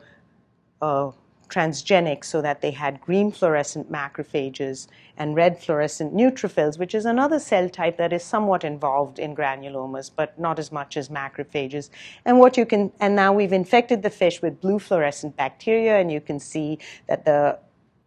uh, 0.82 1.12
transgenic 1.49 2.23
so 2.25 2.41
that 2.41 2.61
they 2.61 2.71
had 2.71 3.01
green 3.01 3.31
fluorescent 3.31 3.91
macrophages 3.91 4.87
and 5.17 5.35
red 5.35 5.61
fluorescent 5.61 6.13
neutrophils, 6.13 6.77
which 6.77 6.93
is 6.93 7.05
another 7.05 7.39
cell 7.39 7.69
type 7.69 7.97
that 7.97 8.11
is 8.11 8.23
somewhat 8.23 8.63
involved 8.63 9.19
in 9.19 9.35
granulomas, 9.35 10.11
but 10.13 10.37
not 10.39 10.59
as 10.59 10.71
much 10.71 10.97
as 10.97 11.09
macrophages. 11.09 11.89
And 12.25 12.39
what 12.39 12.57
you 12.57 12.65
can, 12.65 12.91
and 12.99 13.15
now 13.15 13.33
we've 13.33 13.53
infected 13.53 14.03
the 14.03 14.09
fish 14.09 14.41
with 14.41 14.59
blue 14.59 14.79
fluorescent 14.79 15.35
bacteria, 15.35 15.97
and 15.99 16.11
you 16.11 16.21
can 16.21 16.39
see 16.39 16.79
that 17.07 17.25
the 17.25 17.59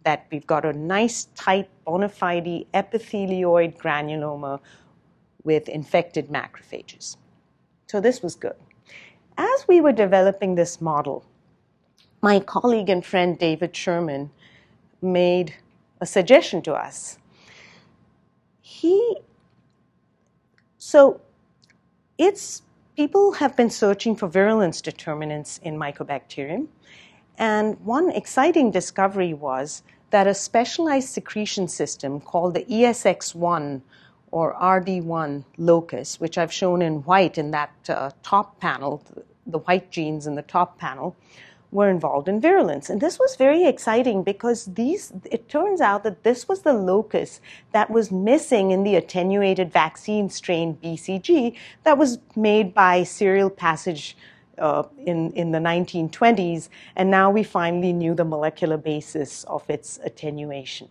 that 0.04 0.26
we've 0.30 0.46
got 0.46 0.64
a 0.64 0.72
nice 0.72 1.26
tight 1.34 1.68
bona 1.84 2.08
fide 2.08 2.64
epithelioid 2.72 3.76
granuloma 3.76 4.58
with 5.42 5.68
infected 5.68 6.28
macrophages. 6.28 7.16
So 7.88 8.00
this 8.00 8.22
was 8.22 8.34
good. 8.34 8.56
As 9.36 9.66
we 9.68 9.80
were 9.80 9.92
developing 9.92 10.54
this 10.54 10.80
model, 10.80 11.24
my 12.20 12.40
colleague 12.40 12.88
and 12.88 13.04
friend 13.04 13.38
David 13.38 13.76
Sherman 13.76 14.30
made 15.00 15.54
a 16.00 16.06
suggestion 16.06 16.62
to 16.62 16.74
us. 16.74 17.18
He, 18.60 19.16
so 20.78 21.20
it's, 22.18 22.62
people 22.96 23.32
have 23.32 23.56
been 23.56 23.70
searching 23.70 24.16
for 24.16 24.28
virulence 24.28 24.80
determinants 24.80 25.58
in 25.58 25.76
Mycobacterium, 25.76 26.66
and 27.38 27.78
one 27.80 28.10
exciting 28.10 28.70
discovery 28.70 29.32
was 29.32 29.82
that 30.10 30.26
a 30.26 30.34
specialized 30.34 31.08
secretion 31.08 31.68
system 31.68 32.20
called 32.20 32.54
the 32.54 32.64
ESX1 32.64 33.80
or 34.30 34.54
RD1 34.54 35.44
locus, 35.56 36.20
which 36.20 36.36
I've 36.36 36.52
shown 36.52 36.82
in 36.82 37.04
white 37.04 37.38
in 37.38 37.50
that 37.52 37.70
uh, 37.88 38.10
top 38.22 38.58
panel, 38.60 39.02
the 39.46 39.58
white 39.58 39.90
genes 39.90 40.26
in 40.26 40.34
the 40.34 40.42
top 40.42 40.78
panel, 40.78 41.16
were 41.70 41.90
involved 41.90 42.28
in 42.28 42.40
virulence. 42.40 42.88
And 42.88 43.00
this 43.00 43.18
was 43.18 43.36
very 43.36 43.66
exciting 43.66 44.22
because 44.22 44.66
these, 44.66 45.12
it 45.30 45.48
turns 45.48 45.80
out 45.80 46.02
that 46.04 46.22
this 46.22 46.48
was 46.48 46.62
the 46.62 46.72
locus 46.72 47.40
that 47.72 47.90
was 47.90 48.10
missing 48.10 48.70
in 48.70 48.84
the 48.84 48.96
attenuated 48.96 49.72
vaccine 49.72 50.30
strain 50.30 50.78
BCG 50.82 51.54
that 51.84 51.98
was 51.98 52.18
made 52.36 52.72
by 52.72 53.02
serial 53.02 53.50
passage 53.50 54.16
uh, 54.56 54.82
in, 55.04 55.30
in 55.32 55.52
the 55.52 55.58
1920s. 55.58 56.68
And 56.96 57.10
now 57.10 57.30
we 57.30 57.42
finally 57.42 57.92
knew 57.92 58.14
the 58.14 58.24
molecular 58.24 58.78
basis 58.78 59.44
of 59.44 59.68
its 59.68 59.98
attenuation. 60.04 60.88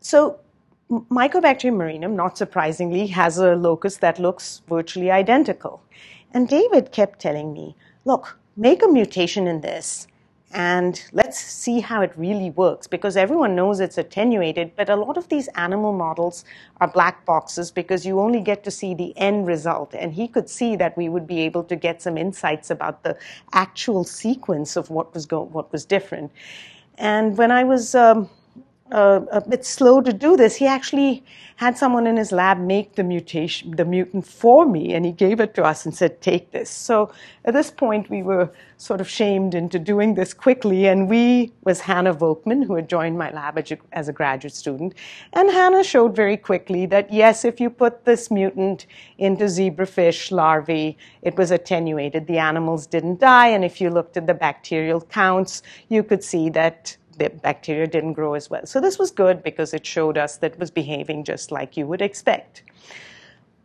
So 0.00 0.38
Mycobacterium 0.90 1.76
marinum, 1.76 2.14
not 2.14 2.38
surprisingly, 2.38 3.08
has 3.08 3.36
a 3.36 3.54
locus 3.54 3.98
that 3.98 4.18
looks 4.18 4.62
virtually 4.68 5.10
identical. 5.10 5.82
And 6.32 6.48
David 6.48 6.92
kept 6.92 7.18
telling 7.18 7.52
me, 7.52 7.76
look, 8.06 8.38
make 8.58 8.82
a 8.82 8.88
mutation 8.88 9.46
in 9.46 9.60
this 9.60 10.08
and 10.50 11.04
let's 11.12 11.38
see 11.38 11.80
how 11.80 12.00
it 12.00 12.12
really 12.16 12.50
works 12.50 12.86
because 12.86 13.16
everyone 13.16 13.54
knows 13.54 13.80
it's 13.80 13.98
attenuated, 13.98 14.72
but 14.76 14.88
a 14.88 14.96
lot 14.96 15.18
of 15.18 15.28
these 15.28 15.46
animal 15.48 15.92
models 15.92 16.44
are 16.80 16.88
black 16.88 17.24
boxes 17.26 17.70
because 17.70 18.06
you 18.06 18.18
only 18.18 18.40
get 18.40 18.64
to 18.64 18.70
see 18.70 18.94
the 18.94 19.16
end 19.18 19.46
result. 19.46 19.94
And 19.94 20.14
he 20.14 20.26
could 20.26 20.48
see 20.48 20.74
that 20.76 20.96
we 20.96 21.10
would 21.10 21.26
be 21.26 21.40
able 21.40 21.64
to 21.64 21.76
get 21.76 22.00
some 22.00 22.16
insights 22.16 22.70
about 22.70 23.02
the 23.04 23.16
actual 23.52 24.04
sequence 24.04 24.74
of 24.76 24.88
what 24.90 25.12
was 25.12 25.26
go- 25.26 25.42
what 25.52 25.70
was 25.70 25.84
different. 25.84 26.32
And 26.96 27.36
when 27.36 27.52
I 27.52 27.64
was 27.64 27.94
um, 27.94 28.30
uh, 28.92 29.20
a 29.30 29.40
bit 29.40 29.64
slow 29.64 30.00
to 30.00 30.12
do 30.12 30.36
this, 30.36 30.56
he 30.56 30.66
actually 30.66 31.24
had 31.56 31.76
someone 31.76 32.06
in 32.06 32.16
his 32.16 32.30
lab 32.30 32.58
make 32.58 32.94
the 32.94 33.02
mutation, 33.02 33.72
the 33.72 33.84
mutant 33.84 34.24
for 34.26 34.64
me, 34.64 34.94
and 34.94 35.04
he 35.04 35.10
gave 35.12 35.40
it 35.40 35.54
to 35.54 35.64
us 35.64 35.84
and 35.84 35.94
said, 35.94 36.20
"Take 36.20 36.52
this." 36.52 36.70
So 36.70 37.10
at 37.44 37.54
this 37.54 37.70
point, 37.70 38.08
we 38.08 38.22
were 38.22 38.50
sort 38.76 39.00
of 39.00 39.08
shamed 39.08 39.54
into 39.54 39.78
doing 39.78 40.14
this 40.14 40.32
quickly, 40.32 40.86
and 40.86 41.08
we 41.08 41.52
was 41.64 41.80
Hannah 41.80 42.14
Volkman, 42.14 42.64
who 42.64 42.76
had 42.76 42.88
joined 42.88 43.18
my 43.18 43.30
lab 43.32 43.58
as 43.92 44.08
a 44.08 44.12
graduate 44.12 44.54
student, 44.54 44.94
and 45.32 45.50
Hannah 45.50 45.82
showed 45.82 46.14
very 46.14 46.36
quickly 46.36 46.86
that 46.86 47.12
yes, 47.12 47.44
if 47.44 47.60
you 47.60 47.70
put 47.70 48.04
this 48.04 48.30
mutant 48.30 48.86
into 49.18 49.46
zebrafish 49.46 50.30
larvae, 50.30 50.96
it 51.22 51.36
was 51.36 51.50
attenuated. 51.50 52.26
The 52.26 52.38
animals 52.38 52.86
didn't 52.86 53.20
die, 53.20 53.48
and 53.48 53.64
if 53.64 53.80
you 53.80 53.90
looked 53.90 54.16
at 54.16 54.26
the 54.26 54.34
bacterial 54.34 55.00
counts, 55.00 55.62
you 55.88 56.04
could 56.04 56.22
see 56.22 56.50
that 56.50 56.96
the 57.18 57.30
bacteria 57.30 57.86
didn't 57.86 58.14
grow 58.14 58.34
as 58.34 58.48
well. 58.48 58.64
So 58.66 58.80
this 58.80 58.98
was 58.98 59.10
good 59.10 59.42
because 59.42 59.74
it 59.74 59.84
showed 59.84 60.16
us 60.16 60.38
that 60.38 60.52
it 60.52 60.58
was 60.58 60.70
behaving 60.70 61.24
just 61.24 61.50
like 61.50 61.76
you 61.76 61.86
would 61.86 62.02
expect. 62.02 62.62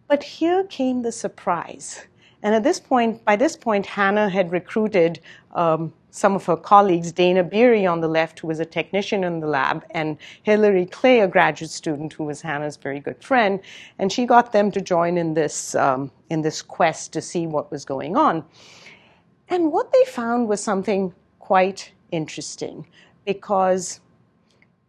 But 0.07 0.23
here 0.23 0.63
came 0.65 1.01
the 1.01 1.11
surprise. 1.11 2.05
And 2.43 2.53
at 2.53 2.63
this 2.63 2.79
point, 2.79 3.23
by 3.23 3.37
this 3.37 3.55
point, 3.55 3.85
Hannah 3.85 4.29
had 4.29 4.51
recruited 4.51 5.21
um, 5.53 5.93
some 6.11 6.35
of 6.35 6.45
her 6.45 6.57
colleagues, 6.57 7.11
Dana 7.11 7.41
Beery 7.41 7.85
on 7.85 8.01
the 8.01 8.07
left, 8.07 8.39
who 8.39 8.47
was 8.47 8.59
a 8.59 8.65
technician 8.65 9.23
in 9.23 9.39
the 9.39 9.47
lab, 9.47 9.85
and 9.91 10.17
Hilary 10.43 10.85
Clay, 10.85 11.21
a 11.21 11.27
graduate 11.27 11.71
student 11.71 12.11
who 12.13 12.25
was 12.25 12.41
Hannah's 12.41 12.75
very 12.75 12.99
good 12.99 13.23
friend, 13.23 13.61
and 13.97 14.11
she 14.11 14.25
got 14.25 14.51
them 14.51 14.71
to 14.71 14.81
join 14.81 15.17
in 15.17 15.33
this 15.33 15.73
um, 15.73 16.11
in 16.29 16.41
this 16.41 16.61
quest 16.61 17.13
to 17.13 17.21
see 17.21 17.47
what 17.47 17.71
was 17.71 17.85
going 17.85 18.17
on. 18.17 18.43
And 19.47 19.71
what 19.71 19.91
they 19.93 20.03
found 20.05 20.49
was 20.49 20.61
something 20.61 21.13
quite 21.39 21.91
interesting 22.11 22.85
because 23.25 23.99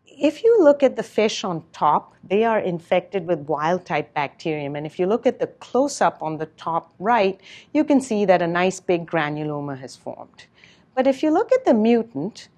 if 0.06 0.42
you 0.44 0.62
look 0.62 0.82
at 0.82 0.96
the 0.96 1.02
fish 1.02 1.44
on 1.44 1.64
top, 1.72 2.14
they 2.22 2.44
are 2.44 2.58
infected 2.58 3.26
with 3.26 3.40
wild 3.40 3.84
type 3.84 4.14
bacterium. 4.14 4.76
And 4.76 4.86
if 4.86 4.98
you 4.98 5.06
look 5.06 5.26
at 5.26 5.40
the 5.40 5.46
close 5.46 6.00
up 6.00 6.22
on 6.22 6.38
the 6.38 6.46
top 6.46 6.92
right, 6.98 7.40
you 7.72 7.84
can 7.84 8.00
see 8.00 8.24
that 8.24 8.42
a 8.42 8.46
nice 8.46 8.80
big 8.80 9.06
granuloma 9.06 9.78
has 9.78 9.96
formed. 9.96 10.46
But 10.94 11.06
if 11.06 11.22
you 11.22 11.30
look 11.30 11.52
at 11.52 11.64
the 11.64 11.74
mutant, 11.74 12.48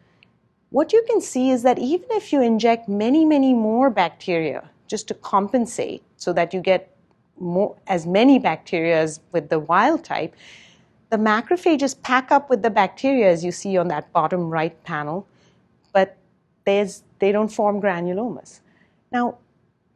what 0.71 0.93
you 0.93 1.03
can 1.09 1.21
see 1.21 1.51
is 1.51 1.63
that 1.63 1.79
even 1.79 2.09
if 2.11 2.33
you 2.33 2.43
inject 2.43 2.89
many, 2.89 3.25
many 3.25 3.55
more 3.55 3.89
bacteria 3.89 4.69
just 4.89 5.09
to 5.09 5.15
compensate 5.15 6.03
so 6.17 6.33
that 6.33 6.53
you 6.53 6.61
get 6.61 6.95
more, 7.39 7.77
as 7.87 8.07
many 8.07 8.39
bacteria 8.39 9.01
as 9.01 9.21
with 9.33 9.49
the 9.49 9.59
wild 9.59 10.05
type, 10.05 10.35
the 11.11 11.17
macrophages 11.17 12.01
pack 12.03 12.31
up 12.31 12.51
with 12.51 12.63
the 12.63 12.71
bacteria 12.71 13.31
as 13.31 13.45
you 13.45 13.53
see 13.53 13.77
on 13.77 13.89
that 13.89 14.13
bottom 14.13 14.51
right 14.51 14.83
panel, 14.85 15.27
there's, 16.67 17.05
they 17.21 17.33
don't 17.33 17.49
form 17.49 17.81
granulomas. 17.81 18.61
Now, 19.11 19.39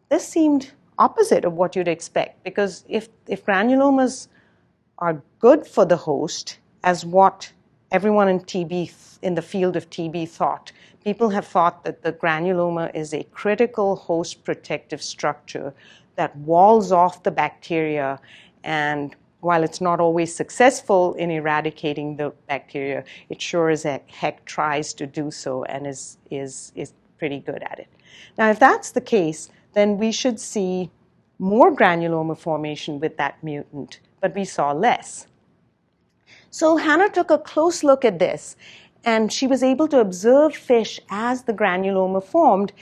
this 0.08 0.26
seemed 0.26 0.72
opposite 0.98 1.44
of 1.44 1.54
what 1.54 1.76
you'd 1.76 1.88
expect 1.88 2.42
because 2.44 2.84
if, 2.88 3.08
if 3.26 3.44
granulomas 3.44 4.28
are 4.98 5.22
good 5.38 5.66
for 5.66 5.84
the 5.84 5.96
host, 5.96 6.58
as 6.84 7.04
what 7.04 7.52
everyone 7.90 8.28
in 8.28 8.40
TB, 8.40 9.18
in 9.22 9.34
the 9.34 9.42
field 9.42 9.76
of 9.76 9.90
TB 9.90 10.28
thought, 10.28 10.72
people 11.04 11.28
have 11.30 11.46
thought 11.46 11.84
that 11.84 12.02
the 12.02 12.12
granuloma 12.12 12.94
is 12.94 13.12
a 13.12 13.24
critical 13.24 13.96
host 13.96 14.44
protective 14.44 15.02
structure 15.02 15.74
that 16.16 16.34
walls 16.36 16.92
off 16.92 17.22
the 17.22 17.30
bacteria 17.30 18.20
and 18.62 19.16
while 19.40 19.62
it's 19.62 19.80
not 19.80 20.00
always 20.00 20.34
successful 20.34 21.14
in 21.14 21.30
eradicating 21.30 22.16
the 22.16 22.32
bacteria, 22.46 23.04
it 23.28 23.40
sure 23.40 23.70
as 23.70 23.86
heck 24.08 24.44
tries 24.44 24.92
to 24.94 25.06
do 25.06 25.30
so 25.30 25.64
and 25.64 25.86
is, 25.86 26.18
is, 26.30 26.72
is 26.74 26.92
pretty 27.18 27.38
good 27.38 27.62
at 27.62 27.78
it. 27.78 27.88
Now, 28.36 28.50
if 28.50 28.58
that's 28.58 28.90
the 28.92 29.00
case, 29.00 29.50
then 29.72 29.98
we 29.98 30.12
should 30.12 30.40
see 30.40 30.90
more 31.38 31.74
granuloma 31.74 32.36
formation 32.36 33.00
with 33.00 33.16
that 33.16 33.42
mutant, 33.42 34.00
but 34.20 34.34
we 34.34 34.44
saw 34.44 34.72
less. 34.72 35.26
So 36.50 36.76
Hannah 36.76 37.08
took 37.08 37.30
a 37.30 37.38
close 37.38 37.82
look 37.82 38.04
at 38.04 38.18
this, 38.18 38.56
and 39.04 39.32
she 39.32 39.46
was 39.46 39.62
able 39.62 39.88
to 39.88 40.00
observe 40.00 40.54
fish 40.54 41.00
as 41.08 41.44
the 41.44 41.54
granuloma 41.54 42.22
formed 42.22 42.72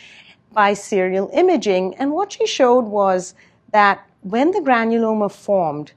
by 0.52 0.74
serial 0.74 1.30
imaging. 1.32 1.94
And 1.96 2.12
what 2.12 2.32
she 2.32 2.46
showed 2.46 2.86
was 2.86 3.34
that 3.72 4.04
when 4.22 4.50
the 4.50 4.60
granuloma 4.60 5.30
formed, 5.30 5.92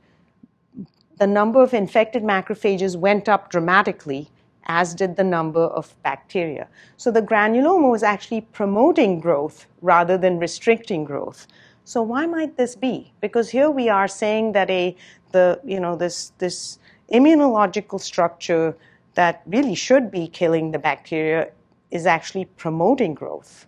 the 1.21 1.27
number 1.27 1.61
of 1.61 1.71
infected 1.71 2.23
macrophages 2.23 2.95
went 2.95 3.29
up 3.29 3.51
dramatically, 3.51 4.27
as 4.65 4.95
did 4.95 5.17
the 5.17 5.23
number 5.23 5.61
of 5.61 5.93
bacteria. 6.01 6.67
So 6.97 7.11
the 7.11 7.21
granuloma 7.21 7.91
was 7.91 8.01
actually 8.01 8.41
promoting 8.41 9.19
growth 9.19 9.67
rather 9.83 10.17
than 10.17 10.39
restricting 10.39 11.03
growth. 11.03 11.45
So 11.83 12.01
why 12.01 12.25
might 12.25 12.57
this 12.57 12.75
be? 12.75 13.13
Because 13.21 13.51
here 13.51 13.69
we 13.69 13.87
are 13.87 14.07
saying 14.07 14.53
that 14.53 14.71
a 14.71 14.95
the 15.31 15.61
you 15.63 15.79
know 15.79 15.95
this 15.95 16.31
this 16.39 16.79
immunological 17.13 18.01
structure 18.01 18.75
that 19.13 19.43
really 19.45 19.75
should 19.75 20.09
be 20.09 20.27
killing 20.27 20.71
the 20.71 20.79
bacteria 20.79 21.51
is 21.91 22.07
actually 22.07 22.45
promoting 22.45 23.13
growth. 23.13 23.67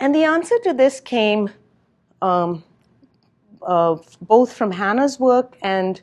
And 0.00 0.12
the 0.12 0.24
answer 0.24 0.58
to 0.64 0.72
this 0.74 0.98
came 0.98 1.48
um, 2.22 2.64
both 4.22 4.52
from 4.52 4.70
Hannah's 4.72 5.18
work 5.18 5.56
and 5.62 6.00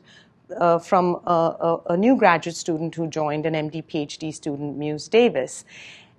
uh, 0.58 0.78
from 0.78 1.20
a, 1.26 1.30
a, 1.30 1.80
a, 1.90 1.96
new 1.96 2.16
graduate 2.16 2.56
student 2.56 2.94
who 2.94 3.06
joined, 3.06 3.46
an 3.46 3.54
MD 3.54 3.82
PhD 3.84 4.34
student, 4.34 4.76
Muse 4.76 5.08
Davis. 5.08 5.64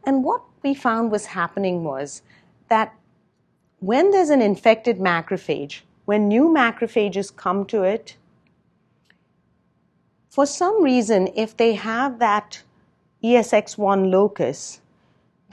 And 0.06 0.24
what 0.24 0.42
we 0.64 0.74
found 0.74 1.12
was 1.12 1.26
happening 1.28 1.84
was 1.84 2.24
that 2.70 2.96
when 3.80 4.12
there's 4.12 4.30
an 4.30 4.42
infected 4.42 4.98
macrophage, 4.98 5.82
when 6.06 6.28
new 6.28 6.48
macrophages 6.48 7.36
come 7.36 7.66
to 7.66 7.84
it, 7.84 8.18
for 10.30 10.46
some 10.46 10.84
reason, 10.84 11.30
if 11.36 11.56
they 11.58 11.74
have 11.74 12.20
that 12.20 12.64
ESX1 13.24 14.10
locus, 14.10 14.82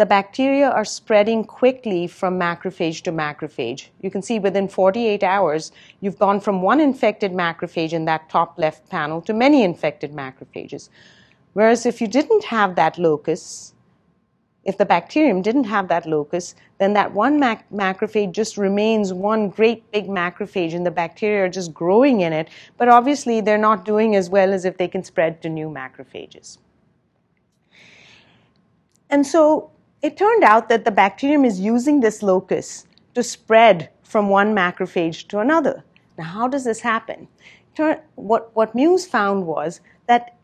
the 0.00 0.06
bacteria 0.06 0.70
are 0.70 0.86
spreading 0.86 1.44
quickly 1.44 2.06
from 2.06 2.40
macrophage 2.40 3.02
to 3.02 3.12
macrophage. 3.12 3.88
You 4.00 4.10
can 4.10 4.22
see 4.22 4.38
within 4.38 4.66
48 4.66 5.22
hours, 5.22 5.72
you've 6.00 6.18
gone 6.18 6.40
from 6.40 6.62
one 6.62 6.80
infected 6.80 7.32
macrophage 7.32 7.92
in 7.92 8.06
that 8.06 8.30
top 8.30 8.58
left 8.58 8.88
panel 8.88 9.20
to 9.20 9.34
many 9.34 9.62
infected 9.62 10.12
macrophages. 10.12 10.88
Whereas 11.52 11.84
if 11.84 12.00
you 12.00 12.08
didn't 12.08 12.44
have 12.44 12.76
that 12.76 12.96
locus, 12.96 13.74
if 14.64 14.78
the 14.78 14.86
bacterium 14.86 15.42
didn't 15.42 15.64
have 15.64 15.88
that 15.88 16.06
locus, 16.06 16.54
then 16.78 16.94
that 16.94 17.12
one 17.12 17.38
mac- 17.38 17.68
macrophage 17.70 18.32
just 18.32 18.56
remains 18.56 19.12
one 19.12 19.50
great 19.50 19.82
big 19.92 20.06
macrophage 20.08 20.72
and 20.72 20.86
the 20.86 20.90
bacteria 20.90 21.44
are 21.44 21.50
just 21.50 21.74
growing 21.74 22.22
in 22.22 22.32
it. 22.32 22.48
But 22.78 22.88
obviously, 22.88 23.42
they're 23.42 23.58
not 23.58 23.84
doing 23.84 24.16
as 24.16 24.30
well 24.30 24.54
as 24.54 24.64
if 24.64 24.78
they 24.78 24.88
can 24.88 25.04
spread 25.04 25.42
to 25.42 25.50
new 25.50 25.68
macrophages. 25.68 26.56
And 29.10 29.26
so 29.26 29.72
it 30.02 30.16
turned 30.16 30.44
out 30.44 30.68
that 30.68 30.84
the 30.84 30.90
bacterium 30.90 31.44
is 31.44 31.60
using 31.60 32.00
this 32.00 32.22
locus 32.22 32.86
to 33.14 33.22
spread 33.22 33.90
from 34.02 34.28
one 34.28 34.54
macrophage 34.54 35.28
to 35.28 35.38
another. 35.38 35.84
Now, 36.16 36.24
how 36.24 36.48
does 36.48 36.64
this 36.64 36.80
happen? 36.80 37.28
What, 38.16 38.50
what 38.54 38.74
Muse 38.74 39.06
found 39.06 39.46
was 39.46 39.80
that 40.06 40.36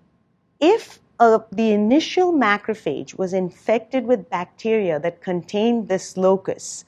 if 0.60 1.00
uh, 1.18 1.38
the 1.52 1.72
initial 1.72 2.32
macrophage 2.32 3.18
was 3.18 3.32
infected 3.32 4.06
with 4.06 4.30
bacteria 4.30 4.98
that 5.00 5.20
contained 5.20 5.88
this 5.88 6.16
locus, 6.16 6.84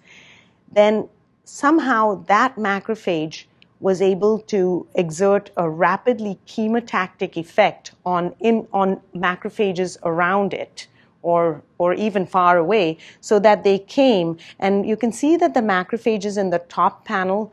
then 0.70 1.09
somehow 1.44 2.22
that 2.24 2.57
macrophage 2.57 3.44
was 3.81 4.02
able 4.02 4.38
to 4.40 4.87
exert 4.94 5.50
a 5.57 5.68
rapidly 5.68 6.38
chemotactic 6.46 7.37
effect 7.37 7.92
on, 8.04 8.35
in, 8.40 8.66
on 8.72 9.00
macrophages 9.14 9.96
around 10.02 10.52
it 10.52 10.87
or, 11.22 11.62
or 11.78 11.94
even 11.94 12.26
far 12.26 12.59
away 12.59 12.96
so 13.20 13.38
that 13.38 13.64
they 13.64 13.78
came. 13.78 14.37
And 14.59 14.87
you 14.87 14.96
can 14.96 15.12
see 15.12 15.37
that 15.37 15.54
the 15.54 15.61
macrophages 15.61 16.38
in 16.38 16.50
the 16.50 16.61
top 16.61 17.04
panel 17.04 17.52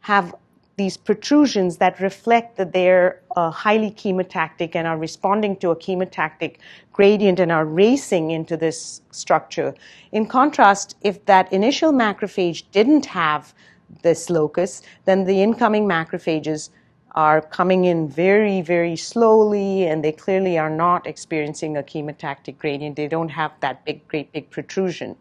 have 0.00 0.34
these 0.76 0.96
protrusions 0.96 1.76
that 1.76 2.00
reflect 2.00 2.56
that 2.56 2.72
they're 2.72 3.20
uh, 3.36 3.50
highly 3.50 3.90
chemotactic 3.90 4.74
and 4.74 4.86
are 4.86 4.96
responding 4.96 5.56
to 5.56 5.70
a 5.70 5.76
chemotactic 5.76 6.56
gradient 6.92 7.38
and 7.38 7.52
are 7.52 7.66
racing 7.66 8.30
into 8.30 8.56
this 8.56 9.02
structure. 9.10 9.74
In 10.12 10.26
contrast, 10.26 10.96
if 11.02 11.24
that 11.26 11.52
initial 11.52 11.92
macrophage 11.92 12.64
didn't 12.72 13.06
have 13.06 13.54
this 14.02 14.30
locus, 14.30 14.82
then 15.04 15.24
the 15.24 15.42
incoming 15.42 15.86
macrophages 15.86 16.70
are 17.14 17.40
coming 17.40 17.84
in 17.84 18.08
very, 18.08 18.62
very 18.62 18.96
slowly, 18.96 19.84
and 19.84 20.02
they 20.02 20.12
clearly 20.12 20.58
are 20.58 20.70
not 20.70 21.06
experiencing 21.06 21.76
a 21.76 21.82
chemotactic 21.82 22.58
gradient. 22.58 22.96
They 22.96 23.08
don't 23.08 23.28
have 23.28 23.52
that 23.60 23.84
big, 23.84 24.06
great 24.08 24.32
big 24.32 24.50
protrusion. 24.50 25.16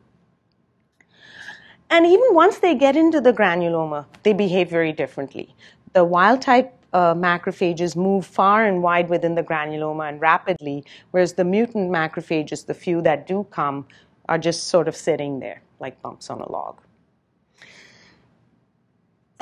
And 1.89 2.05
even 2.05 2.33
once 2.33 2.59
they 2.59 2.73
get 2.75 2.95
into 2.95 3.19
the 3.19 3.33
granuloma, 3.33 4.05
they 4.23 4.31
behave 4.31 4.69
very 4.69 4.93
differently. 4.93 5.53
The 5.91 6.05
wild 6.05 6.41
type 6.41 6.73
uh, 6.93 7.13
macrophages 7.13 7.97
move 7.97 8.25
far 8.25 8.65
and 8.65 8.81
wide 8.81 9.09
within 9.09 9.35
the 9.35 9.43
granuloma 9.43 10.07
and 10.07 10.21
rapidly, 10.21 10.85
whereas 11.11 11.33
the 11.33 11.43
mutant 11.43 11.91
macrophages, 11.91 12.65
the 12.65 12.73
few 12.73 13.01
that 13.01 13.27
do 13.27 13.45
come, 13.51 13.85
are 14.29 14.37
just 14.37 14.67
sort 14.67 14.87
of 14.87 14.95
sitting 14.95 15.39
there 15.39 15.61
like 15.81 16.01
bumps 16.01 16.29
on 16.29 16.39
a 16.39 16.49
log. 16.49 16.79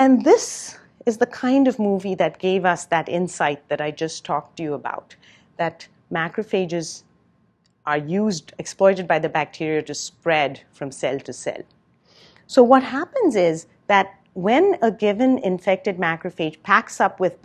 And 0.00 0.24
this 0.24 0.79
is 1.06 1.18
the 1.18 1.26
kind 1.26 1.66
of 1.66 1.78
movie 1.78 2.14
that 2.14 2.38
gave 2.38 2.64
us 2.64 2.84
that 2.86 3.08
insight 3.08 3.68
that 3.68 3.80
I 3.80 3.90
just 3.90 4.24
talked 4.24 4.56
to 4.56 4.62
you 4.62 4.74
about 4.74 5.16
that 5.56 5.88
macrophages 6.12 7.02
are 7.86 7.98
used, 7.98 8.52
exploited 8.58 9.08
by 9.08 9.18
the 9.18 9.28
bacteria 9.28 9.82
to 9.82 9.94
spread 9.94 10.60
from 10.72 10.90
cell 10.92 11.18
to 11.20 11.32
cell. 11.32 11.62
So, 12.46 12.62
what 12.62 12.82
happens 12.82 13.36
is 13.36 13.66
that 13.86 14.14
when 14.34 14.76
a 14.82 14.90
given 14.90 15.38
infected 15.38 15.98
macrophage 15.98 16.62
packs 16.62 17.00
up 17.00 17.18
with, 17.18 17.44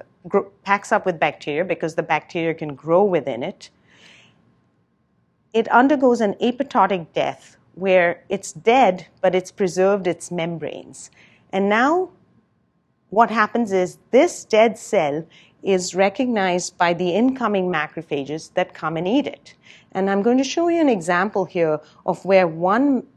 packs 0.63 0.91
up 0.91 1.05
with 1.05 1.19
bacteria 1.19 1.63
because 1.63 1.95
the 1.95 2.03
bacteria 2.03 2.53
can 2.53 2.75
grow 2.75 3.03
within 3.03 3.43
it, 3.43 3.69
it 5.53 5.71
undergoes 5.71 6.21
an 6.21 6.33
apoptotic 6.35 7.07
death 7.13 7.57
where 7.75 8.23
it's 8.29 8.51
dead, 8.51 9.07
but 9.21 9.35
it's 9.35 9.51
preserved 9.51 10.07
its 10.07 10.31
membranes. 10.31 11.11
And 11.51 11.69
now 11.69 12.09
what 13.09 13.29
happens 13.29 13.71
is 13.71 13.97
this 14.11 14.43
dead 14.45 14.77
cell 14.77 15.25
is 15.63 15.95
recognized 15.95 16.77
by 16.77 16.93
the 16.93 17.09
incoming 17.09 17.71
macrophages 17.71 18.53
that 18.53 18.73
come 18.73 18.97
and 18.97 19.07
eat 19.07 19.25
it. 19.25 19.55
And 19.93 20.09
I'm 20.09 20.21
going 20.21 20.37
to 20.37 20.43
show 20.43 20.67
you 20.67 20.79
an 20.79 20.89
example 20.89 21.45
here 21.45 21.79
of 22.05 22.23
where 22.23 22.47
one, 22.47 23.07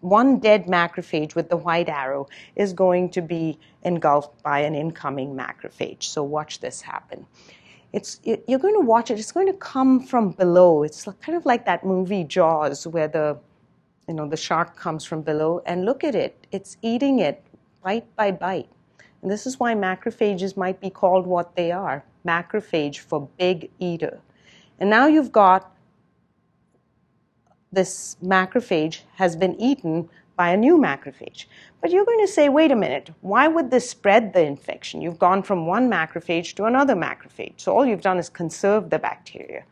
one 0.00 0.38
dead 0.38 0.66
macrophage 0.66 1.34
with 1.34 1.48
the 1.48 1.56
white 1.56 1.88
arrow 1.88 2.28
is 2.54 2.72
going 2.72 3.10
to 3.10 3.22
be 3.22 3.58
engulfed 3.82 4.42
by 4.42 4.60
an 4.60 4.74
incoming 4.74 5.34
macrophage. 5.34 6.04
So 6.04 6.22
watch 6.22 6.60
this 6.60 6.82
happen. 6.82 7.26
it's, 7.92 8.20
you're 8.24 8.58
going 8.58 8.74
to 8.74 8.86
watch 8.86 9.10
it, 9.10 9.18
it's 9.18 9.32
going 9.32 9.46
to 9.46 9.54
come 9.54 10.00
from 10.00 10.32
below. 10.32 10.82
It's 10.82 11.04
kind 11.22 11.36
of 11.36 11.46
like 11.46 11.64
that 11.64 11.84
movie 11.84 12.24
Jaws 12.24 12.86
where 12.86 13.08
the, 13.08 13.38
you 14.06 14.14
know, 14.14 14.28
the 14.28 14.36
shark 14.36 14.76
comes 14.76 15.04
from 15.04 15.22
below 15.22 15.62
and 15.66 15.84
look 15.84 16.04
at 16.04 16.14
it. 16.14 16.46
It's 16.52 16.76
eating 16.82 17.18
it 17.18 17.42
bite 17.82 18.14
by 18.16 18.30
bite. 18.30 18.68
And 19.22 19.30
this 19.30 19.46
is 19.46 19.58
why 19.58 19.74
macrophages 19.74 20.56
might 20.56 20.80
be 20.80 20.90
called 20.90 21.26
what 21.26 21.56
they 21.56 21.72
are 21.72 22.04
macrophage 22.26 22.98
for 22.98 23.28
big 23.38 23.70
eater. 23.78 24.20
And 24.78 24.90
now 24.90 25.06
you've 25.06 25.32
got 25.32 25.74
this 27.72 28.16
macrophage 28.22 29.00
has 29.16 29.36
been 29.36 29.58
eaten 29.60 30.08
by 30.36 30.50
a 30.50 30.56
new 30.56 30.78
macrophage. 30.78 31.46
But 31.80 31.90
you're 31.90 32.04
going 32.04 32.24
to 32.24 32.32
say, 32.32 32.48
wait 32.48 32.70
a 32.70 32.76
minute, 32.76 33.10
why 33.22 33.48
would 33.48 33.70
this 33.70 33.90
spread 33.90 34.32
the 34.32 34.44
infection? 34.44 35.02
You've 35.02 35.18
gone 35.18 35.42
from 35.42 35.66
one 35.66 35.90
macrophage 35.90 36.54
to 36.54 36.64
another 36.64 36.94
macrophage. 36.94 37.54
So 37.56 37.76
all 37.76 37.84
you've 37.84 38.00
done 38.00 38.18
is 38.18 38.28
conserve 38.28 38.90
the 38.90 38.98
bacteria. 38.98 39.64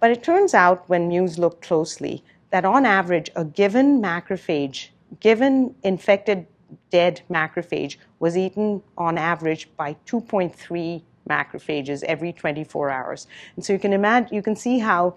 But 0.00 0.10
it 0.10 0.22
turns 0.22 0.54
out, 0.54 0.88
when 0.88 1.08
Muse 1.08 1.38
looked 1.38 1.62
closely, 1.62 2.24
that 2.50 2.64
on 2.64 2.84
average, 2.86 3.30
a 3.36 3.44
given 3.44 4.00
macrophage, 4.00 4.88
given 5.20 5.74
infected 5.82 6.46
dead 6.90 7.22
macrophage, 7.30 7.96
was 8.18 8.36
eaten 8.36 8.82
on 8.96 9.18
average 9.18 9.68
by 9.76 9.96
2.3 10.06 11.02
macrophages 11.28 12.02
every 12.04 12.32
24 12.32 12.90
hours. 12.90 13.26
And 13.56 13.64
so 13.64 13.72
you 13.72 13.78
can 13.78 13.92
imagine, 13.92 14.34
you 14.34 14.42
can 14.42 14.56
see 14.56 14.78
how 14.78 15.16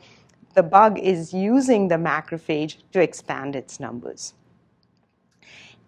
the 0.53 0.63
bug 0.63 0.99
is 0.99 1.33
using 1.33 1.87
the 1.87 1.95
macrophage 1.95 2.77
to 2.93 3.01
expand 3.01 3.55
its 3.55 3.79
numbers. 3.79 4.33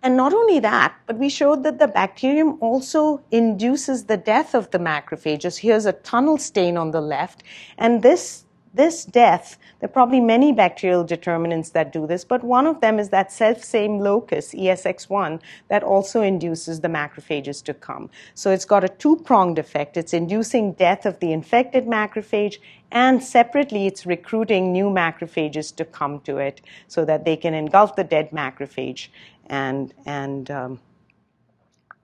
And 0.04 0.16
not 0.16 0.34
only 0.34 0.60
that, 0.60 0.96
but 1.08 1.18
we 1.18 1.30
showed 1.30 1.64
that 1.64 1.80
the 1.80 1.88
bacterium 1.88 2.58
also 2.62 3.24
induces 3.32 4.06
the 4.06 4.18
death 4.18 4.54
of 4.54 4.70
the 4.72 4.78
macrophages. 4.78 5.58
Here's 5.58 5.86
a 5.86 5.94
tunnel 5.94 6.38
stain 6.38 6.78
on 6.78 6.92
the 6.92 7.02
left, 7.02 7.44
and 7.78 8.04
this 8.04 8.46
this 8.74 9.06
death, 9.06 9.58
there 9.80 9.90
are 9.90 9.92
probably 9.92 10.20
many 10.20 10.52
bacterial 10.52 11.04
determinants 11.04 11.70
that 11.72 11.92
do 11.92 12.06
this, 12.06 12.24
but 12.24 12.44
one 12.44 12.68
of 12.68 12.82
them 12.82 13.00
is 13.00 13.10
that 13.10 13.32
self 13.32 13.64
same 13.64 14.00
locus, 14.00 14.54
ESX1, 14.54 15.40
that 15.70 15.84
also 15.84 16.22
induces 16.22 16.82
the 16.82 16.88
macrophages 16.88 17.64
to 17.64 17.74
come. 17.74 18.10
So 18.36 18.52
it's 18.52 18.66
got 18.66 18.84
a 18.84 18.90
two 18.90 19.18
pronged 19.18 19.60
effect. 19.60 19.98
It's 19.98 20.14
inducing 20.14 20.74
death 20.74 21.06
of 21.06 21.20
the 21.20 21.32
infected 21.32 21.86
macrophage, 21.86 22.58
and 22.92 23.22
separately, 23.22 23.86
it's 23.88 24.06
recruiting 24.06 24.72
new 24.72 24.90
macrophages 24.90 25.76
to 25.76 25.86
come 25.86 26.22
to 26.22 26.38
it 26.38 26.62
so 26.88 27.04
that 27.06 27.26
they 27.26 27.36
can 27.36 27.54
engulf 27.54 27.96
the 27.96 28.04
dead 28.04 28.32
macrophage 28.32 29.10
and, 29.48 29.94
and 30.06 30.50
um, 30.52 30.80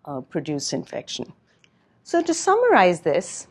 uh, 0.06 0.22
produce 0.22 0.74
infection. 0.74 1.32
So, 2.04 2.22
to 2.22 2.34
summarize 2.34 3.02
this, 3.02 3.48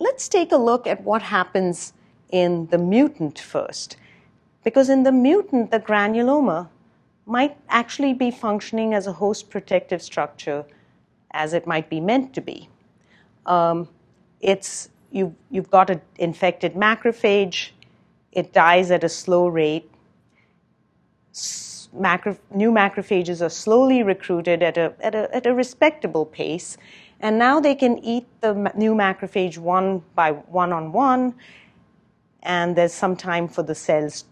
let's 0.00 0.28
take 0.28 0.50
a 0.50 0.56
look 0.56 0.86
at 0.86 1.02
what 1.04 1.22
happens 1.22 1.92
in 2.32 2.66
the 2.66 2.78
mutant 2.78 3.38
first. 3.38 3.96
Because 4.64 4.88
in 4.88 5.04
the 5.04 5.12
mutant, 5.12 5.70
the 5.70 5.78
granuloma 5.78 6.68
might 7.26 7.56
actually 7.68 8.14
be 8.14 8.30
functioning 8.30 8.92
as 8.94 9.06
a 9.06 9.12
host 9.12 9.50
protective 9.50 10.02
structure 10.02 10.64
as 11.32 11.52
it 11.52 11.66
might 11.66 11.88
be 11.88 12.00
meant 12.00 12.34
to 12.34 12.40
be. 12.40 12.68
Um, 13.46 13.88
it's, 14.40 14.88
you, 15.12 15.34
you've 15.50 15.70
got 15.70 15.90
an 15.90 16.00
infected 16.16 16.74
macrophage, 16.74 17.70
it 18.32 18.52
dies 18.52 18.90
at 18.90 19.04
a 19.04 19.08
slow 19.08 19.46
rate 19.46 19.90
macro, 21.92 22.36
new 22.54 22.70
macrophages 22.70 23.44
are 23.44 23.50
slowly 23.50 24.02
recruited 24.02 24.62
at 24.62 24.76
a, 24.76 24.92
at, 25.00 25.14
a, 25.14 25.34
at 25.34 25.46
a 25.46 25.54
respectable 25.54 26.24
pace. 26.24 26.76
And 27.20 27.38
now 27.38 27.60
they 27.60 27.74
can 27.74 27.98
eat 27.98 28.26
the 28.40 28.54
new 28.74 28.94
macrophage 28.94 29.58
one 29.58 30.02
by 30.14 30.32
one 30.32 30.72
on 30.72 30.92
one. 30.92 31.34
And 32.42 32.74
there's 32.74 32.94
some 32.94 33.16
time 33.16 33.46
for 33.48 33.62
the 33.62 33.74
cells 33.74 34.24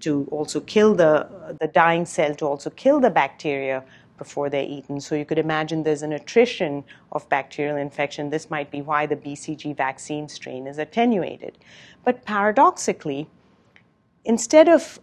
to 0.00 0.28
also 0.30 0.60
kill 0.60 0.94
the, 0.94 1.56
the 1.58 1.68
dying 1.68 2.04
cell 2.04 2.34
to 2.34 2.44
also 2.46 2.68
kill 2.70 3.00
the 3.00 3.08
bacteria 3.08 3.82
before 4.18 4.50
they're 4.50 4.64
eaten. 4.68 5.00
So 5.00 5.14
you 5.14 5.24
could 5.24 5.38
imagine 5.38 5.82
there's 5.82 6.02
an 6.02 6.12
attrition 6.12 6.84
of 7.12 7.28
bacterial 7.30 7.76
infection. 7.76 8.30
This 8.30 8.50
might 8.50 8.70
be 8.70 8.82
why 8.82 9.06
the 9.06 9.16
BCG 9.16 9.76
vaccine 9.76 10.28
strain 10.28 10.66
is 10.66 10.78
attenuated. 10.78 11.58
But 12.04 12.24
paradoxically, 12.24 13.26
instead 14.24 14.68
of 14.68 15.00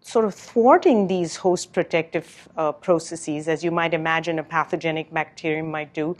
sort 0.00 0.24
of 0.24 0.34
thwarting 0.34 1.06
these 1.06 1.36
host 1.36 1.72
protective 1.72 2.48
uh, 2.56 2.72
processes, 2.72 3.48
as 3.48 3.62
you 3.62 3.70
might 3.70 3.94
imagine 3.94 4.38
a 4.38 4.42
pathogenic 4.42 5.12
bacterium 5.12 5.70
might 5.70 5.92
do, 5.92 6.16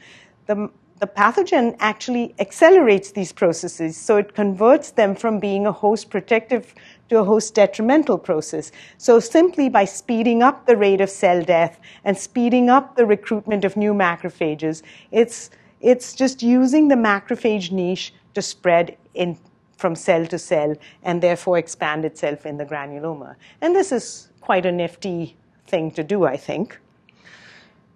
the, 0.47 0.71
the 0.99 1.07
pathogen 1.07 1.75
actually 1.81 2.35
accelerates 2.38 3.12
these 3.12 3.33
processes. 3.33 3.97
So 3.97 4.19
it 4.19 4.35
converts 4.35 4.90
them 4.90 5.14
from 5.14 5.40
being 5.40 5.66
a 5.66 5.73
host 5.73 6.11
protective 6.11 6.75
to 7.09 7.19
a 7.19 7.25
host 7.25 7.55
detrimental 7.55 8.19
process. 8.19 8.71
So 8.99 9.19
simply 9.19 9.69
by 9.69 9.87
speeding 9.87 10.43
up 10.43 10.66
the 10.66 10.77
rate 10.77 11.01
of 11.01 11.09
cell 11.09 11.43
death 11.43 11.81
and 12.05 12.16
speeding 12.16 12.69
up 12.69 12.97
the 12.97 13.07
recruitment 13.07 13.64
of 13.64 13.77
new 13.77 13.95
macrophages, 13.95 14.83
it's, 15.11 15.51
it's 15.81 16.14
just 16.14 16.43
using 16.43 16.88
the 16.88 16.97
macrophage 16.97 17.73
niche 17.73 18.12
to 18.35 18.43
spread 18.43 18.97
in, 19.14 19.38
from 19.81 19.97
cell 19.97 20.27
to 20.27 20.38
cell 20.38 20.75
and 21.03 21.23
therefore 21.23 21.59
expand 21.59 22.05
itself 22.05 22.47
in 22.47 22.59
the 22.59 22.64
granuloma. 22.64 23.35
And 23.61 23.75
this 23.75 23.90
is 23.90 24.29
quite 24.40 24.66
a 24.66 24.73
nifty 24.73 25.37
thing 25.66 25.90
to 25.93 26.05
do, 26.05 26.25
I 26.25 26.37
think. 26.37 26.79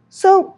So, 0.08 0.56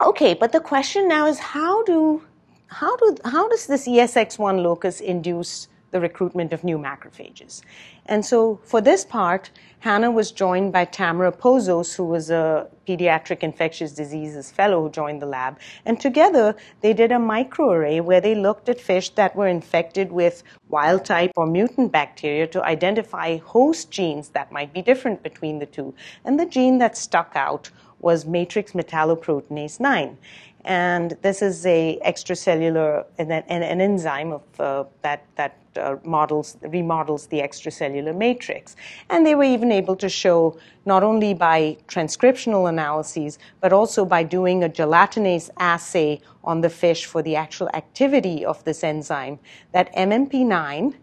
okay, 0.00 0.34
but 0.34 0.52
the 0.52 0.60
question 0.60 1.08
now 1.08 1.26
is 1.26 1.38
how 1.38 1.84
do 1.84 2.22
how 2.68 2.96
do 2.96 3.16
how 3.24 3.48
does 3.48 3.66
this 3.66 3.86
ESX1 3.86 4.62
locus 4.62 5.00
induce 5.00 5.68
the 5.94 6.00
recruitment 6.00 6.52
of 6.52 6.64
new 6.64 6.76
macrophages? 6.76 7.62
And 8.06 8.26
so 8.26 8.60
for 8.64 8.80
this 8.80 9.04
part, 9.04 9.50
Hannah 9.78 10.10
was 10.10 10.32
joined 10.32 10.72
by 10.72 10.86
Tamara 10.86 11.30
Pozos, 11.30 11.94
who 11.94 12.04
was 12.04 12.30
a 12.30 12.66
pediatric 12.88 13.40
infectious 13.42 13.92
diseases 13.92 14.50
fellow 14.50 14.82
who 14.82 14.90
joined 14.90 15.22
the 15.22 15.26
lab. 15.26 15.58
And 15.86 16.00
together, 16.00 16.56
they 16.80 16.92
did 16.92 17.12
a 17.12 17.16
microarray 17.16 18.02
where 18.02 18.20
they 18.20 18.34
looked 18.34 18.68
at 18.68 18.80
fish 18.80 19.10
that 19.10 19.36
were 19.36 19.46
infected 19.46 20.10
with 20.10 20.42
wild 20.68 21.04
type 21.04 21.32
or 21.36 21.46
mutant 21.46 21.92
bacteria 21.92 22.46
to 22.48 22.64
identify 22.64 23.36
host 23.36 23.90
genes 23.90 24.30
that 24.30 24.50
might 24.50 24.72
be 24.72 24.82
different 24.82 25.22
between 25.22 25.58
the 25.60 25.66
two. 25.66 25.94
And 26.24 26.40
the 26.40 26.46
gene 26.46 26.78
that 26.78 26.96
stuck 26.96 27.32
out 27.34 27.70
was 28.00 28.26
matrix 28.26 28.72
metalloproteinase 28.72 29.80
9 29.80 30.18
and 30.64 31.16
this 31.22 31.42
is 31.42 31.66
a 31.66 31.98
extracellular 32.04 33.04
an, 33.18 33.30
an, 33.30 33.62
an 33.62 33.80
enzyme 33.80 34.32
of 34.32 34.42
uh, 34.58 34.84
that 35.02 35.24
that 35.36 35.58
uh, 35.78 35.96
models 36.04 36.56
remodels 36.62 37.26
the 37.28 37.40
extracellular 37.40 38.14
matrix 38.16 38.76
and 39.10 39.26
they 39.26 39.34
were 39.34 39.44
even 39.44 39.70
able 39.72 39.96
to 39.96 40.08
show 40.08 40.58
not 40.86 41.02
only 41.02 41.34
by 41.34 41.76
transcriptional 41.88 42.68
analyses 42.68 43.38
but 43.60 43.72
also 43.72 44.04
by 44.04 44.22
doing 44.22 44.64
a 44.64 44.68
gelatinase 44.68 45.50
assay 45.58 46.20
on 46.42 46.60
the 46.60 46.70
fish 46.70 47.04
for 47.06 47.22
the 47.22 47.36
actual 47.36 47.68
activity 47.74 48.44
of 48.44 48.62
this 48.64 48.84
enzyme 48.84 49.38
that 49.72 49.94
mmp9 49.94 50.94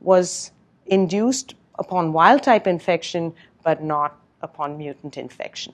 was 0.00 0.52
induced 0.86 1.54
upon 1.78 2.12
wild 2.12 2.42
type 2.42 2.66
infection 2.66 3.32
but 3.62 3.82
not 3.82 4.18
upon 4.42 4.76
mutant 4.76 5.16
infection 5.16 5.72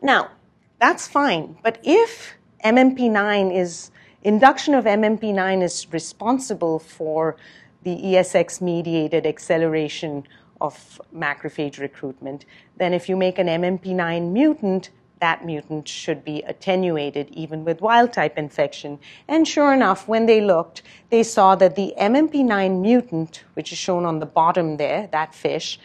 now 0.00 0.30
that's 0.78 1.08
fine. 1.08 1.56
But 1.62 1.78
if 1.82 2.34
MMP9 2.64 3.54
is, 3.54 3.90
induction 4.22 4.74
of 4.74 4.84
MMP9 4.84 5.62
is 5.62 5.86
responsible 5.92 6.78
for 6.78 7.36
the 7.82 7.96
ESX 7.96 8.60
mediated 8.60 9.26
acceleration 9.26 10.24
of 10.60 11.00
macrophage 11.14 11.78
recruitment, 11.78 12.44
then 12.76 12.92
if 12.92 13.08
you 13.08 13.16
make 13.16 13.38
an 13.38 13.46
MMP9 13.46 14.32
mutant, 14.32 14.90
that 15.20 15.44
mutant 15.44 15.88
should 15.88 16.24
be 16.24 16.42
attenuated 16.42 17.28
even 17.30 17.64
with 17.64 17.80
wild 17.80 18.12
type 18.12 18.38
infection. 18.38 18.98
And 19.26 19.46
sure 19.46 19.72
enough, 19.72 20.06
when 20.06 20.26
they 20.26 20.40
looked, 20.40 20.82
they 21.10 21.22
saw 21.22 21.54
that 21.56 21.76
the 21.76 21.92
MMP9 21.98 22.80
mutant, 22.80 23.44
which 23.54 23.72
is 23.72 23.78
shown 23.78 24.04
on 24.04 24.20
the 24.20 24.26
bottom 24.26 24.76
there, 24.76 25.08
that 25.12 25.34
fish, 25.34 25.78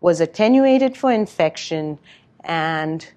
was 0.00 0.20
attenuated 0.20 0.96
for 0.96 1.12
infection 1.12 1.98
and 2.44 3.10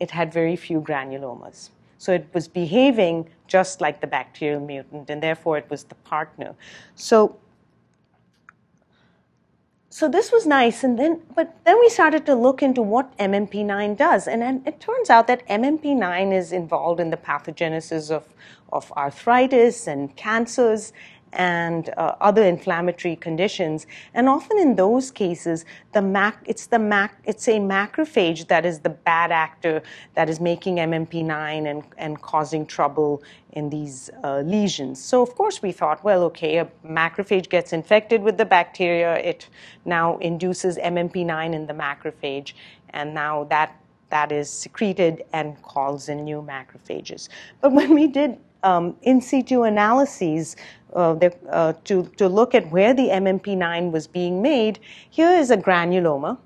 it 0.00 0.10
had 0.10 0.32
very 0.32 0.56
few 0.56 0.80
granulomas. 0.80 1.70
So 2.04 2.12
it 2.12 2.26
was 2.34 2.48
behaving 2.48 3.30
just 3.46 3.80
like 3.80 4.02
the 4.02 4.06
bacterial 4.06 4.60
mutant, 4.60 5.08
and 5.08 5.22
therefore 5.22 5.56
it 5.56 5.70
was 5.70 5.84
the 5.84 5.94
partner. 5.94 6.54
So, 6.96 7.38
so 9.88 10.06
this 10.10 10.30
was 10.30 10.46
nice, 10.46 10.84
and 10.84 10.98
then 10.98 11.22
but 11.34 11.56
then 11.64 11.80
we 11.80 11.88
started 11.88 12.26
to 12.26 12.34
look 12.34 12.62
into 12.62 12.82
what 12.82 13.16
MMP9 13.16 13.96
does, 13.96 14.28
and 14.28 14.42
then 14.42 14.62
it 14.66 14.80
turns 14.80 15.08
out 15.08 15.26
that 15.28 15.48
MMP9 15.48 16.30
is 16.34 16.52
involved 16.52 17.00
in 17.00 17.08
the 17.08 17.16
pathogenesis 17.16 18.10
of, 18.10 18.28
of 18.70 18.92
arthritis 18.92 19.86
and 19.86 20.14
cancers, 20.14 20.92
and 21.34 21.90
uh, 21.96 22.14
other 22.20 22.42
inflammatory 22.44 23.16
conditions. 23.16 23.86
And 24.14 24.28
often 24.28 24.58
in 24.58 24.76
those 24.76 25.10
cases, 25.10 25.64
the 25.92 26.00
mac- 26.00 26.42
it's, 26.46 26.66
the 26.66 26.78
mac- 26.78 27.20
it's 27.24 27.46
a 27.48 27.58
macrophage 27.58 28.48
that 28.48 28.64
is 28.64 28.80
the 28.80 28.90
bad 28.90 29.30
actor 29.30 29.82
that 30.14 30.30
is 30.30 30.40
making 30.40 30.76
MMP9 30.76 31.70
and, 31.70 31.82
and 31.98 32.22
causing 32.22 32.64
trouble 32.64 33.22
in 33.52 33.70
these 33.70 34.10
uh, 34.22 34.40
lesions. 34.40 35.02
So, 35.02 35.22
of 35.22 35.34
course, 35.34 35.62
we 35.62 35.72
thought, 35.72 36.02
well, 36.02 36.24
okay, 36.24 36.58
a 36.58 36.68
macrophage 36.86 37.48
gets 37.48 37.72
infected 37.72 38.22
with 38.22 38.36
the 38.36 38.44
bacteria, 38.44 39.16
it 39.18 39.48
now 39.84 40.18
induces 40.18 40.76
MMP9 40.78 41.54
in 41.54 41.66
the 41.66 41.74
macrophage, 41.74 42.52
and 42.90 43.14
now 43.14 43.44
that 43.44 43.76
that 44.10 44.32
is 44.32 44.50
secreted 44.50 45.24
and 45.32 45.60
calls 45.62 46.08
in 46.08 46.24
new 46.24 46.42
macrophages. 46.42 47.28
But 47.60 47.72
when 47.72 47.94
we 47.94 48.06
did 48.06 48.38
um, 48.62 48.96
in 49.02 49.20
situ 49.20 49.62
analyses 49.62 50.56
uh, 50.94 51.14
the, 51.14 51.34
uh, 51.50 51.74
to, 51.84 52.04
to 52.16 52.28
look 52.28 52.54
at 52.54 52.70
where 52.70 52.94
the 52.94 53.08
MMP9 53.08 53.92
was 53.92 54.06
being 54.06 54.40
made, 54.42 54.80
here 55.10 55.30
is 55.30 55.50
a 55.50 55.56
granuloma. 55.56 56.38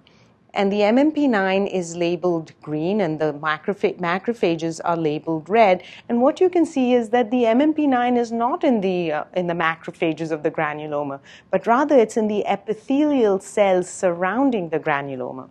And 0.54 0.72
the 0.72 0.80
MMP9 0.80 1.72
is 1.72 1.94
labeled 1.94 2.52
green 2.62 3.02
and 3.02 3.20
the 3.20 3.34
macroph- 3.34 4.00
macrophages 4.00 4.80
are 4.84 4.96
labeled 4.96 5.48
red. 5.48 5.84
And 6.08 6.20
what 6.20 6.40
you 6.40 6.48
can 6.48 6.64
see 6.66 6.94
is 6.94 7.10
that 7.10 7.30
the 7.30 7.44
MMP9 7.44 8.18
is 8.18 8.32
not 8.32 8.64
in 8.64 8.80
the, 8.80 9.12
uh, 9.12 9.24
in 9.36 9.46
the 9.46 9.54
macrophages 9.54 10.32
of 10.32 10.42
the 10.42 10.50
granuloma, 10.50 11.20
but 11.50 11.66
rather 11.66 11.96
it's 11.96 12.16
in 12.16 12.28
the 12.28 12.44
epithelial 12.46 13.38
cells 13.38 13.88
surrounding 13.88 14.70
the 14.70 14.80
granuloma. 14.80 15.48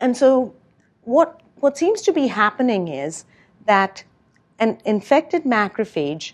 And 0.00 0.16
so 0.16 0.54
what, 1.02 1.40
what 1.56 1.76
seems 1.76 2.02
to 2.02 2.12
be 2.12 2.26
happening 2.26 2.88
is 2.88 3.24
that 3.66 4.04
an 4.58 4.78
infected 4.84 5.44
macrophage 5.44 6.32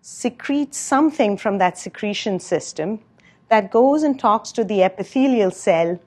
secretes 0.00 0.76
something 0.78 1.36
from 1.36 1.58
that 1.58 1.78
secretion 1.78 2.38
system 2.38 3.00
that 3.48 3.70
goes 3.70 4.02
and 4.02 4.18
talks 4.18 4.52
to 4.52 4.64
the 4.64 4.82
epithelial 4.82 5.50
cell 5.50 5.98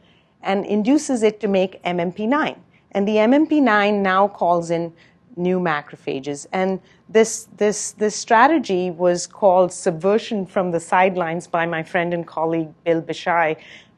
and 0.44 0.66
induces 0.66 1.24
it 1.24 1.40
to 1.40 1.48
make 1.48 1.82
MMP9. 1.84 2.58
And 2.92 3.08
the 3.08 3.16
MMP9 3.16 4.02
now 4.02 4.28
calls 4.28 4.72
in 4.72 4.94
new 5.36 5.60
macrophages. 5.60 6.48
And 6.52 6.80
this, 7.10 7.48
this, 7.58 7.92
this 7.94 8.16
strategy 8.16 8.92
was 8.92 9.28
called 9.28 9.72
subversion 9.72 10.46
from 10.46 10.72
the 10.72 10.80
sidelines 10.80 11.48
by 11.48 11.66
my 11.66 11.84
friend 11.84 12.14
and 12.14 12.26
colleague 12.26 12.70
Bill 12.84 13.02
Bishai 13.02 13.56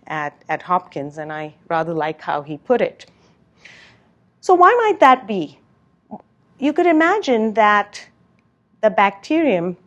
at, 0.09 0.41
at 0.49 0.63
Hopkins, 0.63 1.17
and 1.17 1.31
I 1.31 1.55
rather 1.67 1.93
like 1.93 2.21
how 2.21 2.41
he 2.41 2.57
put 2.57 2.81
it. 2.81 3.05
So, 4.41 4.53
why 4.53 4.73
might 4.83 4.99
that 4.99 5.27
be? 5.27 5.59
You 6.57 6.73
could 6.73 6.87
imagine 6.87 7.53
that 7.53 8.07
the 8.81 8.89
bacterium 8.89 9.77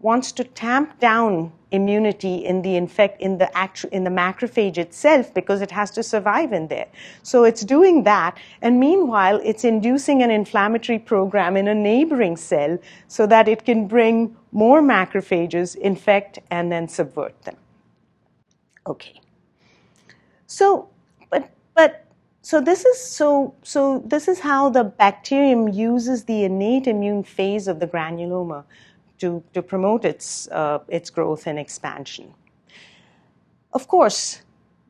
wants 0.00 0.32
to 0.32 0.44
tamp 0.44 0.98
down 1.00 1.52
immunity 1.72 2.44
in 2.44 2.60
the 2.62 2.76
infect 2.76 3.20
in 3.20 3.38
the 3.38 3.56
actu- 3.56 3.88
in 3.92 4.04
the 4.04 4.10
macrophage 4.10 4.76
itself 4.76 5.32
because 5.32 5.62
it 5.62 5.70
has 5.70 5.90
to 5.90 6.02
survive 6.02 6.52
in 6.52 6.68
there. 6.68 6.86
So 7.22 7.44
it's 7.44 7.62
doing 7.62 8.04
that, 8.04 8.38
and 8.60 8.78
meanwhile 8.78 9.40
it's 9.42 9.64
inducing 9.64 10.22
an 10.22 10.30
inflammatory 10.30 10.98
program 10.98 11.56
in 11.56 11.68
a 11.68 11.74
neighboring 11.74 12.36
cell 12.36 12.78
so 13.08 13.26
that 13.26 13.48
it 13.48 13.64
can 13.64 13.88
bring 13.88 14.36
more 14.52 14.82
macrophages, 14.82 15.76
infect, 15.76 16.38
and 16.50 16.70
then 16.70 16.88
subvert 16.88 17.40
them. 17.44 17.56
Okay. 18.86 19.21
So, 20.52 20.90
but 21.30 21.50
but 21.74 22.04
so 22.42 22.60
this 22.60 22.84
is 22.84 23.00
so 23.00 23.54
so 23.62 24.02
this 24.04 24.28
is 24.28 24.40
how 24.40 24.68
the 24.68 24.84
bacterium 24.84 25.66
uses 25.66 26.24
the 26.24 26.44
innate 26.44 26.86
immune 26.86 27.22
phase 27.24 27.68
of 27.68 27.80
the 27.80 27.86
granuloma 27.86 28.64
to, 29.20 29.42
to 29.54 29.62
promote 29.62 30.04
its 30.04 30.48
uh, 30.48 30.80
its 30.88 31.08
growth 31.08 31.46
and 31.46 31.58
expansion. 31.58 32.34
Of 33.72 33.88
course, 33.88 34.42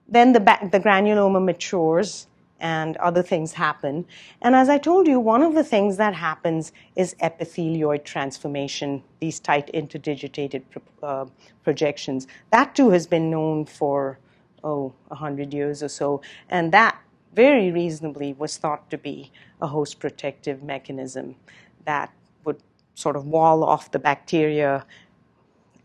then 0.08 0.32
the, 0.32 0.40
the 0.72 0.80
granuloma 0.80 1.40
matures 1.44 2.26
and 2.58 2.96
other 2.96 3.22
things 3.22 3.52
happen. 3.52 4.04
And 4.40 4.56
as 4.56 4.68
I 4.68 4.78
told 4.78 5.06
you, 5.06 5.20
one 5.20 5.42
of 5.42 5.54
the 5.54 5.62
things 5.62 5.96
that 5.96 6.14
happens 6.14 6.72
is 6.96 7.14
epithelioid 7.22 8.02
transformation, 8.02 9.04
these 9.20 9.38
tight 9.38 9.70
interdigitated 9.72 10.62
pro- 10.70 11.08
uh, 11.08 11.26
projections. 11.62 12.26
That 12.50 12.74
too 12.74 12.90
has 12.90 13.06
been 13.06 13.30
known 13.30 13.64
for 13.64 14.18
oh, 14.64 14.92
100 15.08 15.52
years 15.52 15.82
or 15.82 15.88
so. 15.88 16.22
And 16.48 16.72
that 16.72 16.98
very 17.34 17.70
reasonably 17.70 18.34
was 18.34 18.56
thought 18.56 18.90
to 18.90 18.98
be 18.98 19.32
a 19.60 19.66
host 19.66 19.98
protective 19.98 20.62
mechanism 20.62 21.36
that 21.84 22.12
would 22.44 22.62
sort 22.94 23.16
of 23.16 23.26
wall 23.26 23.64
off 23.64 23.90
the 23.90 23.98
bacteria 23.98 24.84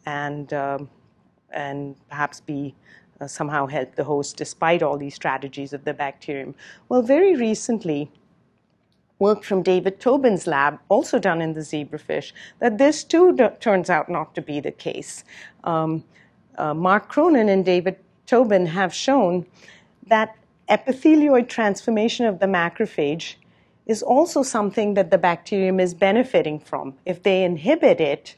and, 0.06 0.54
um, 0.54 0.90
and 1.52 1.96
perhaps 2.10 2.42
be 2.42 2.76
uh, 3.20 3.28
somehow 3.28 3.66
help 3.66 3.96
the 3.96 4.04
host 4.04 4.38
despite 4.38 4.84
all 4.84 4.98
these 4.98 5.16
strategies 5.16 5.74
of 5.74 5.84
the 5.86 5.94
bacterium. 5.94 6.54
Well, 6.90 7.02
very 7.02 7.36
recently, 7.36 8.12
work 9.20 9.44
from 9.44 9.64
David 9.64 10.00
Tobin's 10.00 10.46
lab, 10.46 10.80
also 10.90 11.18
done 11.18 11.42
in 11.42 11.54
the 11.54 11.62
zebrafish, 11.62 12.34
that 12.60 12.78
this 12.78 13.04
too 13.04 13.36
turns 13.60 13.90
out 13.90 14.10
not 14.10 14.36
to 14.36 14.42
be 14.42 14.60
the 14.60 14.72
case. 14.72 15.24
Um, 15.64 16.04
uh, 16.58 16.74
Mark 16.74 17.10
Cronin 17.10 17.50
and 17.50 17.66
David 17.66 17.98
Tobin 18.28 18.68
have 18.68 18.94
shown 18.94 19.46
that 20.06 20.36
epithelioid 20.70 21.48
transformation 21.48 22.26
of 22.26 22.40
the 22.40 22.46
macrophage 22.46 23.36
is 23.86 24.04
also 24.04 24.44
something 24.44 24.94
that 24.96 25.12
the 25.12 25.18
bacterium 25.18 25.80
is 25.80 25.94
benefiting 25.94 26.60
from. 26.60 26.94
If 27.06 27.24
they 27.24 27.44
inhibit 27.44 28.02
it, 28.02 28.36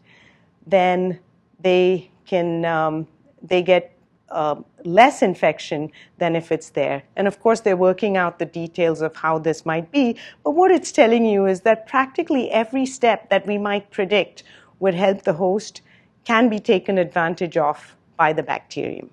then 0.66 1.20
they 1.60 2.12
can 2.28 2.66
um, 2.66 3.08
they 3.42 3.64
get 3.64 3.96
uh, 4.30 4.56
less 4.86 5.24
infection 5.24 5.92
than 6.20 6.36
if 6.36 6.52
it's 6.52 6.70
there. 6.70 7.02
And 7.16 7.28
of 7.28 7.40
course, 7.40 7.62
they're 7.62 7.76
working 7.76 8.16
out 8.16 8.38
the 8.38 8.46
details 8.46 9.02
of 9.02 9.16
how 9.16 9.40
this 9.40 9.66
might 9.66 9.92
be. 9.92 10.18
But 10.44 10.52
what 10.52 10.70
it's 10.70 10.92
telling 10.92 11.26
you 11.26 11.48
is 11.48 11.62
that 11.62 11.88
practically 11.88 12.52
every 12.52 12.86
step 12.86 13.30
that 13.30 13.48
we 13.48 13.58
might 13.58 13.90
predict 13.90 14.44
would 14.80 14.94
help 14.94 15.24
the 15.24 15.34
host 15.34 15.82
can 16.26 16.48
be 16.48 16.60
taken 16.60 17.00
advantage 17.00 17.58
of 17.58 17.96
by 18.18 18.34
the 18.34 18.44
bacterium. 18.44 19.10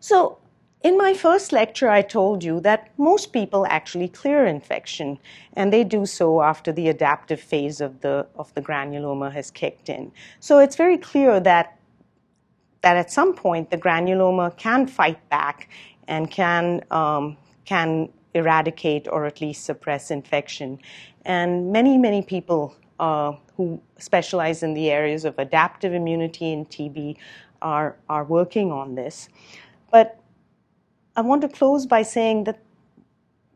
So, 0.00 0.38
in 0.82 0.96
my 0.96 1.12
first 1.12 1.52
lecture, 1.52 1.88
I 1.88 2.02
told 2.02 2.44
you 2.44 2.60
that 2.60 2.90
most 2.98 3.32
people 3.32 3.66
actually 3.66 4.08
clear 4.08 4.46
infection, 4.46 5.18
and 5.54 5.72
they 5.72 5.82
do 5.82 6.06
so 6.06 6.40
after 6.40 6.70
the 6.70 6.88
adaptive 6.88 7.40
phase 7.40 7.80
of 7.80 8.00
the, 8.00 8.26
of 8.36 8.54
the 8.54 8.62
granuloma 8.62 9.32
has 9.32 9.50
kicked 9.50 9.88
in. 9.88 10.12
So 10.38 10.60
it's 10.60 10.76
very 10.76 10.96
clear 10.96 11.40
that, 11.40 11.78
that 12.82 12.96
at 12.96 13.10
some 13.10 13.34
point 13.34 13.70
the 13.70 13.76
granuloma 13.76 14.56
can 14.56 14.86
fight 14.86 15.28
back 15.30 15.68
and 16.06 16.30
can, 16.30 16.84
um, 16.92 17.36
can 17.64 18.08
eradicate 18.34 19.08
or 19.10 19.26
at 19.26 19.40
least 19.40 19.64
suppress 19.64 20.12
infection. 20.12 20.78
And 21.24 21.72
many, 21.72 21.98
many 21.98 22.22
people 22.22 22.76
uh, 23.00 23.32
who 23.56 23.82
specialize 23.98 24.62
in 24.62 24.74
the 24.74 24.92
areas 24.92 25.24
of 25.24 25.36
adaptive 25.40 25.92
immunity 25.92 26.52
and 26.52 26.70
TB 26.70 27.16
are, 27.62 27.96
are 28.08 28.24
working 28.24 28.70
on 28.70 28.94
this. 28.94 29.28
But 29.90 30.18
I 31.16 31.20
want 31.20 31.42
to 31.42 31.48
close 31.48 31.86
by 31.86 32.02
saying 32.02 32.44
that 32.44 32.60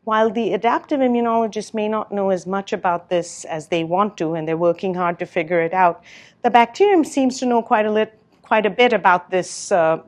while 0.05 0.31
the 0.31 0.53
adaptive 0.53 1.01
immunologists 1.01 1.73
may 1.73 1.89
not 1.89 2.11
know 2.11 2.31
as 2.31 2.47
much 2.47 2.73
about 2.73 3.09
this 3.09 3.45
as 3.45 3.69
they 3.69 3.85
want 3.85 4.17
to, 4.17 4.35
and 4.35 4.49
they're 4.49 4.57
working 4.57 4.95
hard 4.95 5.19
to 5.21 5.27
figure 5.27 5.61
it 5.61 5.73
out, 5.73 6.03
the 6.43 6.51
bacterium 6.51 7.05
seems 7.05 7.39
to 7.39 7.47
know 7.47 7.63
quite 7.63 7.87
a, 7.87 7.93
lit, 7.93 8.19
quite 8.43 8.67
a 8.67 8.71
bit 8.71 8.93
about 8.93 9.31
this, 9.31 9.71
uh, 9.71 9.99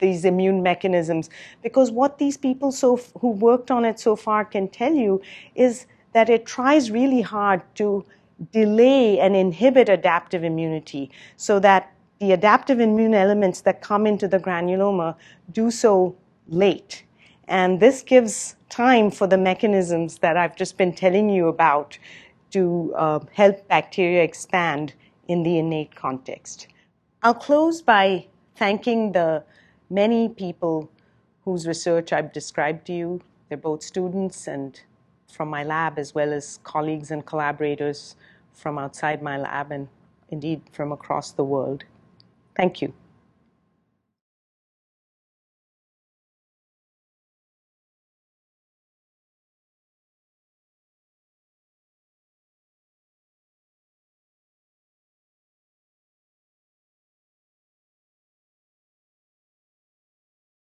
these 0.00 0.26
immune 0.26 0.62
mechanisms. 0.62 1.30
Because 1.62 1.90
what 1.90 2.18
these 2.18 2.36
people 2.36 2.70
so, 2.70 2.96
who 3.20 3.30
worked 3.30 3.70
on 3.70 3.86
it 3.86 3.98
so 3.98 4.16
far 4.16 4.44
can 4.44 4.68
tell 4.68 4.92
you 4.92 5.22
is 5.54 5.86
that 6.12 6.28
it 6.28 6.44
tries 6.44 6.90
really 6.90 7.22
hard 7.22 7.62
to 7.76 8.04
delay 8.52 9.18
and 9.18 9.34
inhibit 9.34 9.88
adaptive 9.88 10.44
immunity 10.44 11.10
so 11.36 11.58
that 11.58 11.92
the 12.20 12.32
adaptive 12.32 12.80
immune 12.80 13.14
elements 13.14 13.60
that 13.62 13.80
come 13.80 14.06
into 14.06 14.26
the 14.26 14.38
granuloma 14.38 15.14
do 15.52 15.70
so 15.70 16.16
late. 16.48 17.04
And 17.46 17.80
this 17.80 18.02
gives 18.02 18.56
time 18.68 19.10
for 19.10 19.26
the 19.26 19.38
mechanisms 19.38 20.18
that 20.18 20.36
I've 20.36 20.56
just 20.56 20.76
been 20.76 20.92
telling 20.92 21.30
you 21.30 21.48
about 21.48 21.98
to 22.50 22.92
uh, 22.96 23.20
help 23.32 23.66
bacteria 23.68 24.22
expand 24.22 24.94
in 25.28 25.42
the 25.42 25.58
innate 25.58 25.94
context. 25.94 26.68
I'll 27.22 27.34
close 27.34 27.82
by 27.82 28.26
thanking 28.56 29.12
the 29.12 29.44
many 29.90 30.28
people 30.28 30.90
whose 31.44 31.66
research 31.66 32.12
I've 32.12 32.32
described 32.32 32.86
to 32.86 32.92
you. 32.92 33.20
They're 33.48 33.58
both 33.58 33.82
students 33.82 34.46
and 34.46 34.78
from 35.30 35.48
my 35.48 35.64
lab, 35.64 35.98
as 35.98 36.14
well 36.14 36.32
as 36.32 36.58
colleagues 36.64 37.10
and 37.10 37.24
collaborators 37.24 38.16
from 38.52 38.78
outside 38.78 39.22
my 39.22 39.38
lab 39.38 39.70
and 39.70 39.88
indeed 40.30 40.62
from 40.72 40.92
across 40.92 41.32
the 41.32 41.44
world. 41.44 41.84
Thank 42.58 42.82
you. 42.82 42.92